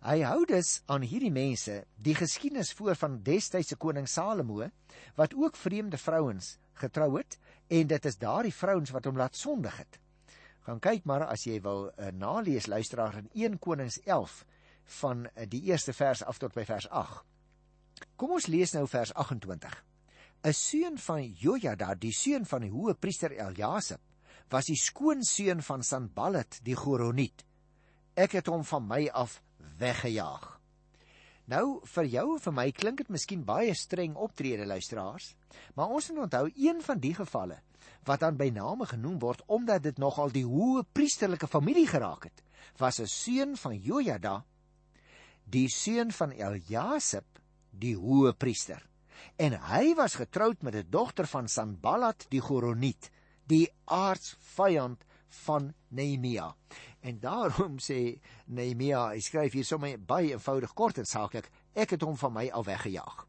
Hy 0.00 0.22
hou 0.24 0.46
dus 0.48 0.78
aan 0.88 1.04
hierdie 1.04 1.33
mense 1.33 1.83
die 2.00 2.14
geskiedenis 2.16 2.72
voor 2.72 2.96
van 2.96 3.18
destydse 3.22 3.76
koning 3.76 4.09
Salomo 4.09 4.70
wat 5.18 5.35
ook 5.37 5.56
vreemde 5.61 6.00
vrouens 6.00 6.54
getrou 6.80 7.18
het 7.18 7.37
en 7.68 7.87
dit 7.87 8.06
is 8.09 8.16
daardie 8.16 8.54
vrouens 8.54 8.90
wat 8.96 9.04
hom 9.04 9.20
laat 9.20 9.37
sondig 9.37 9.76
het. 9.76 10.00
Gaan 10.64 10.80
kyk 10.80 11.04
maar 11.04 11.26
as 11.28 11.44
jy 11.44 11.61
wil 11.64 11.90
uh, 11.90 12.09
nalees 12.16 12.66
luisteraar 12.66 13.20
in 13.20 13.28
1 13.35 13.59
Konings 13.59 14.00
11 14.06 14.44
van 15.00 15.26
uh, 15.26 15.44
die 15.48 15.62
eerste 15.68 15.92
vers 15.92 16.24
af 16.24 16.40
tot 16.40 16.56
by 16.56 16.64
vers 16.64 16.88
8. 16.88 17.20
Kom 18.17 18.31
ons 18.37 18.47
lees 18.47 18.73
nou 18.75 18.87
vers 18.87 19.15
28. 19.15 19.85
'n 20.43 20.53
Seun 20.53 20.99
van 20.99 21.25
Jojada, 21.37 21.95
die 21.95 22.13
seun 22.13 22.47
van 22.47 22.63
die 22.63 22.71
hoë 22.73 22.95
priester 22.95 23.33
Eljasib, 23.33 24.01
was 24.51 24.67
die 24.67 24.79
skoonseun 24.79 25.63
van 25.63 25.83
Sanballat 25.83 26.61
die 26.65 26.75
Goroniet. 26.75 27.45
Ek 28.17 28.33
het 28.33 28.47
hom 28.47 28.65
van 28.65 28.87
my 28.87 29.09
af 29.13 29.43
weggejaag. 29.79 30.61
Nou 31.51 31.81
vir 31.85 32.07
jou 32.07 32.27
en 32.37 32.43
vir 32.45 32.55
my 32.55 32.67
klink 32.71 33.03
dit 33.03 33.09
miskien 33.11 33.43
baie 33.45 33.75
streng 33.75 34.15
optrede 34.17 34.67
luisteraars, 34.67 35.35
maar 35.75 35.91
ons 35.91 36.11
moet 36.11 36.25
onthou 36.27 36.47
een 36.55 36.83
van 36.83 37.01
die 37.03 37.15
gevalle 37.15 37.59
wat 38.09 38.23
dan 38.23 38.37
by 38.39 38.49
name 38.55 38.87
genoem 38.87 39.19
word 39.21 39.43
omdat 39.47 39.83
dit 39.83 39.99
nogal 39.99 40.31
die 40.33 40.47
hoë 40.47 40.87
priesterlike 40.93 41.49
familie 41.51 41.87
geraak 41.91 42.29
het, 42.29 42.43
was 42.79 43.01
'n 43.01 43.07
seun 43.07 43.57
van 43.57 43.77
Jojada, 43.77 44.45
die 45.45 45.69
seun 45.69 46.13
van 46.13 46.33
Eljasib 46.33 47.39
die 47.70 47.96
hoë 47.96 48.33
priester. 48.38 48.83
En 49.37 49.56
hy 49.70 49.94
was 49.94 50.18
getroud 50.20 50.62
met 50.62 50.74
'n 50.74 50.90
dogter 50.90 51.26
van 51.26 51.48
Sanballat 51.48 52.26
die 52.28 52.40
Goroniet, 52.40 53.11
die 53.46 53.68
aardsvyand 53.85 55.04
van 55.28 55.74
Nehemia. 55.88 56.56
En 57.00 57.18
daarom 57.20 57.78
sê 57.78 58.20
Nehemia, 58.46 59.09
hy 59.09 59.20
skryf 59.20 59.52
hier 59.52 59.64
sommer 59.64 59.98
baie 59.98 60.33
eenvoudig 60.33 60.72
kort 60.72 60.98
en 60.98 61.04
saaklik, 61.04 61.50
ek 61.72 61.90
het 61.90 62.02
hom 62.02 62.16
van 62.16 62.33
my 62.33 62.48
al 62.50 62.64
weggejaag. 62.64 63.26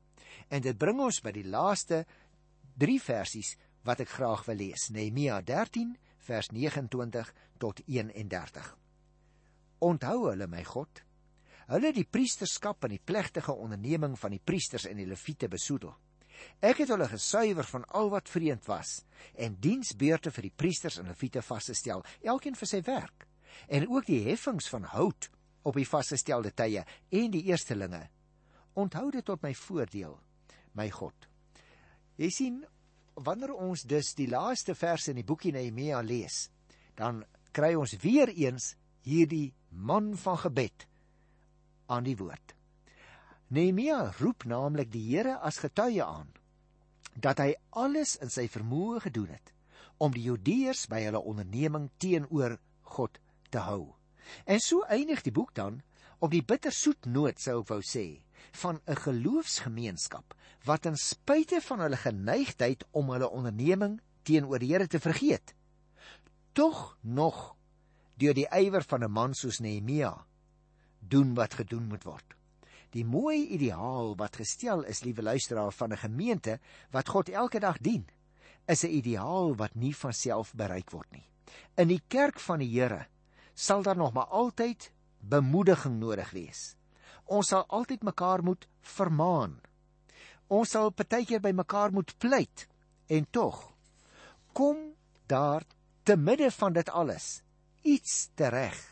En 0.50 0.62
dit 0.62 0.78
bring 0.78 1.00
ons 1.00 1.22
by 1.22 1.32
die 1.32 1.48
laaste 1.48 2.06
3 2.78 3.00
versies 3.00 3.56
wat 3.84 4.00
ek 4.00 4.10
graag 4.10 4.46
wil 4.46 4.56
lees. 4.56 4.90
Nehemia 4.90 5.42
13 5.42 5.98
vers 6.18 6.52
29 6.52 7.34
tot 7.58 7.82
31. 7.88 8.78
Onthou 9.80 10.30
hulle 10.30 10.48
my 10.48 10.64
God, 10.64 11.02
Hulle 11.72 11.94
die 11.96 12.04
priesterskap 12.04 12.84
en 12.84 12.92
die 12.92 13.00
plegtige 13.04 13.54
onderneming 13.56 14.18
van 14.20 14.34
die 14.34 14.42
priesters 14.44 14.90
en 14.90 14.98
die 15.00 15.08
leviete 15.08 15.48
besoedel. 15.48 15.94
Ek 16.60 16.82
het 16.82 16.90
hulle 16.92 17.08
gesuiwer 17.08 17.68
van 17.70 17.86
al 17.96 18.10
wat 18.12 18.32
vreemd 18.32 18.66
was 18.68 18.98
en 19.40 19.56
diensbeurte 19.62 20.34
vir 20.36 20.50
die 20.50 20.58
priesters 20.64 20.98
en 21.00 21.08
leviete 21.08 21.44
vasgestel, 21.46 22.04
elkeen 22.28 22.58
vir 22.60 22.68
sy 22.68 22.82
werk, 22.90 23.28
en 23.72 23.88
ook 23.88 24.10
die 24.10 24.20
heffings 24.26 24.68
van 24.74 24.90
hout 24.92 25.30
op 25.64 25.78
die 25.78 25.88
vasgestelde 25.88 26.52
tye 26.52 26.84
en 26.84 27.32
die 27.32 27.46
eerstelinge. 27.54 28.04
Onthou 28.76 29.08
dit 29.14 29.26
tot 29.26 29.44
my 29.46 29.54
voordeel, 29.56 30.18
my 30.76 30.90
God. 30.92 31.28
Jy 32.20 32.32
sien, 32.36 32.62
wanneer 33.16 33.56
ons 33.56 33.86
dus 33.88 34.12
die 34.18 34.28
laaste 34.28 34.76
verse 34.76 35.14
in 35.14 35.22
die 35.22 35.28
boekie 35.28 35.56
Nehemia 35.56 36.02
lees, 36.04 36.50
dan 37.00 37.24
kry 37.56 37.76
ons 37.80 37.96
weer 38.04 38.32
eens 38.34 38.74
hierdie 39.08 39.54
man 39.72 40.18
van 40.20 40.40
gebed 40.42 40.91
aan 41.92 42.08
die 42.08 42.18
woord. 42.18 42.56
Nehemia 43.52 44.14
roep 44.20 44.46
naamlik 44.48 44.92
die 44.94 45.04
Here 45.10 45.38
as 45.44 45.60
getuie 45.60 46.04
aan 46.04 46.30
dat 47.12 47.42
hy 47.44 47.52
alles 47.76 48.16
in 48.24 48.32
sy 48.32 48.46
vermoë 48.48 49.02
gedoen 49.04 49.34
het 49.34 49.52
om 50.00 50.14
die 50.16 50.24
Judeërs 50.24 50.86
by 50.90 51.02
hulle 51.04 51.20
onderneming 51.28 51.90
teenoor 52.00 52.56
God 52.96 53.20
te 53.52 53.60
hou. 53.68 53.92
En 54.48 54.64
so 54.64 54.86
eindig 54.88 55.26
die 55.26 55.36
boek 55.36 55.52
dan 55.60 55.82
op 56.24 56.32
die 56.32 56.44
bittersoet 56.46 57.10
noot 57.12 57.42
sou 57.44 57.60
ek 57.60 57.74
wou 57.74 57.82
sê 57.84 58.06
van 58.64 58.80
'n 58.88 58.96
geloofsgemeenskap 59.04 60.34
wat 60.66 60.82
ten 60.82 60.96
spyte 60.96 61.62
van 61.62 61.80
hulle 61.80 61.98
geneigtheid 61.98 62.86
om 62.92 63.10
hulle 63.10 63.30
onderneming 63.30 64.00
teenoor 64.24 64.60
die 64.60 64.72
Here 64.72 64.88
te 64.88 65.00
vergeet, 65.00 65.54
tog 66.54 66.98
nog 67.02 67.56
deur 68.16 68.34
die 68.34 68.48
ywer 68.48 68.84
van 68.84 69.04
'n 69.04 69.12
man 69.12 69.34
soos 69.34 69.60
Nehemia 69.60 70.26
doen 71.08 71.34
wat 71.34 71.54
gedoen 71.54 71.88
moet 71.88 72.04
word. 72.04 72.36
Die 72.92 73.06
mooi 73.06 73.48
ideaal 73.56 74.16
wat 74.20 74.36
gestel 74.36 74.84
is, 74.84 75.04
liewe 75.04 75.24
luisteraar 75.24 75.72
van 75.72 75.92
'n 75.94 75.98
gemeente 75.98 76.60
wat 76.92 77.10
God 77.10 77.30
elke 77.30 77.60
dag 77.60 77.78
dien, 77.78 78.06
is 78.68 78.84
'n 78.84 78.92
ideaal 78.92 79.56
wat 79.56 79.76
nie 79.76 79.96
van 79.96 80.14
self 80.14 80.54
bereik 80.54 80.92
word 80.92 81.12
nie. 81.12 81.28
In 81.76 81.88
die 81.88 82.02
kerk 82.08 82.40
van 82.40 82.60
die 82.60 82.70
Here 82.80 83.08
sal 83.54 83.84
daar 83.84 83.98
nog 83.98 84.14
maar 84.14 84.26
altyd 84.28 84.92
bemoediging 85.20 86.00
nodig 86.00 86.32
wees. 86.32 86.76
Ons 87.26 87.48
sal 87.48 87.66
altyd 87.68 88.04
mekaar 88.04 88.44
moet 88.44 88.68
vermaan. 88.82 89.62
Ons 90.48 90.70
sal 90.70 90.92
partykeer 90.92 91.40
by 91.40 91.52
mekaar 91.52 91.92
moet 91.92 92.18
pleit 92.18 92.68
en 93.08 93.28
tog 93.32 93.74
kom 94.54 94.94
daar 95.28 95.64
te 96.04 96.18
midde 96.18 96.52
van 96.52 96.74
dit 96.74 96.90
alles 96.90 97.42
iets 97.82 98.30
tereg 98.36 98.91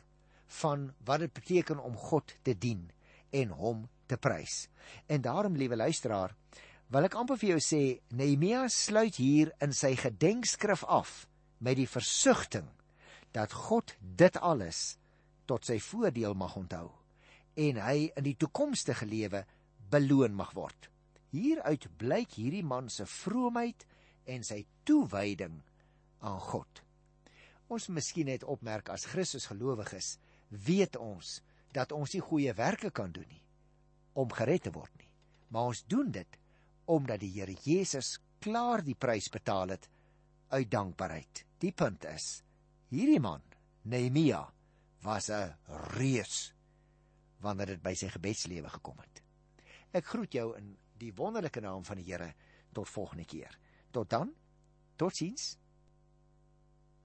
van 0.62 0.90
wat 1.06 1.24
dit 1.26 1.34
beteken 1.34 1.80
om 1.80 1.96
God 1.98 2.34
te 2.44 2.56
dien 2.58 2.88
en 3.30 3.54
hom 3.54 3.88
te 4.10 4.18
prys. 4.18 4.68
En 5.06 5.22
daarom, 5.22 5.58
liewe 5.58 5.78
luisteraar, 5.78 6.34
wil 6.90 7.06
ek 7.06 7.18
amper 7.22 7.38
vir 7.38 7.54
jou 7.54 7.62
sê, 7.62 7.84
Nehemia 8.18 8.66
sluit 8.74 9.20
hier 9.22 9.54
in 9.62 9.74
sy 9.78 9.94
gedenkskrif 10.00 10.84
af 10.90 11.28
met 11.62 11.78
die 11.78 11.90
versigtiging 11.90 12.70
dat 13.36 13.54
God 13.54 13.94
dit 14.00 14.38
alles 14.42 14.98
tot 15.50 15.68
sy 15.70 15.78
voordeel 15.82 16.34
mag 16.38 16.56
onthou 16.58 16.88
en 17.60 17.82
hy 17.84 18.10
in 18.18 18.26
die 18.26 18.38
toekomstige 18.40 19.06
lewe 19.10 19.44
beloon 19.92 20.34
mag 20.38 20.54
word. 20.58 20.90
Hieruit 21.34 21.86
blyk 22.02 22.38
hierdie 22.40 22.66
man 22.66 22.90
se 22.90 23.06
vroomheid 23.06 23.86
en 24.30 24.46
sy 24.46 24.64
toewyding 24.88 25.60
aan 26.26 26.40
God. 26.50 26.82
Ons 27.70 27.90
miskien 27.94 28.30
net 28.32 28.46
opmerk 28.48 28.90
as 28.90 29.06
Christus 29.12 29.46
gelowiges 29.52 30.16
weet 30.50 30.98
ons 30.98 31.40
dat 31.72 31.92
ons 31.92 32.14
nie 32.14 32.22
goeie 32.22 32.54
werke 32.54 32.92
kan 32.92 33.12
doen 33.12 33.28
nie 33.30 33.44
om 34.20 34.32
gered 34.34 34.66
te 34.66 34.72
word 34.74 34.92
nie. 34.98 35.10
Maar 35.54 35.72
ons 35.72 35.84
doen 35.88 36.12
dit 36.12 36.38
omdat 36.90 37.22
die 37.22 37.32
Here 37.36 37.54
Jesus 37.64 38.18
klaar 38.42 38.84
die 38.84 38.98
prys 38.98 39.30
betaal 39.30 39.76
het 39.76 39.88
uit 40.50 40.72
dankbaarheid. 40.72 41.44
Die 41.62 41.72
punt 41.72 42.06
is, 42.10 42.42
hierdie 42.90 43.20
man, 43.22 43.44
Nehemia, 43.84 44.42
was 45.04 45.30
'n 45.30 45.56
reus 45.96 46.54
wanneer 47.40 47.68
dit 47.68 47.82
by 47.82 47.94
sy 47.94 48.10
gebedslewe 48.10 48.70
gekom 48.70 48.98
het. 49.00 49.22
Ek 49.94 50.06
groet 50.06 50.34
jou 50.34 50.58
in 50.58 50.78
die 50.98 51.14
wonderlike 51.14 51.62
naam 51.62 51.86
van 51.86 51.98
die 51.98 52.12
Here 52.12 52.34
tot 52.74 52.90
volgende 52.90 53.26
keer. 53.26 53.58
Tot 53.92 54.10
dan. 54.10 54.34
Totsiens. 54.96 55.58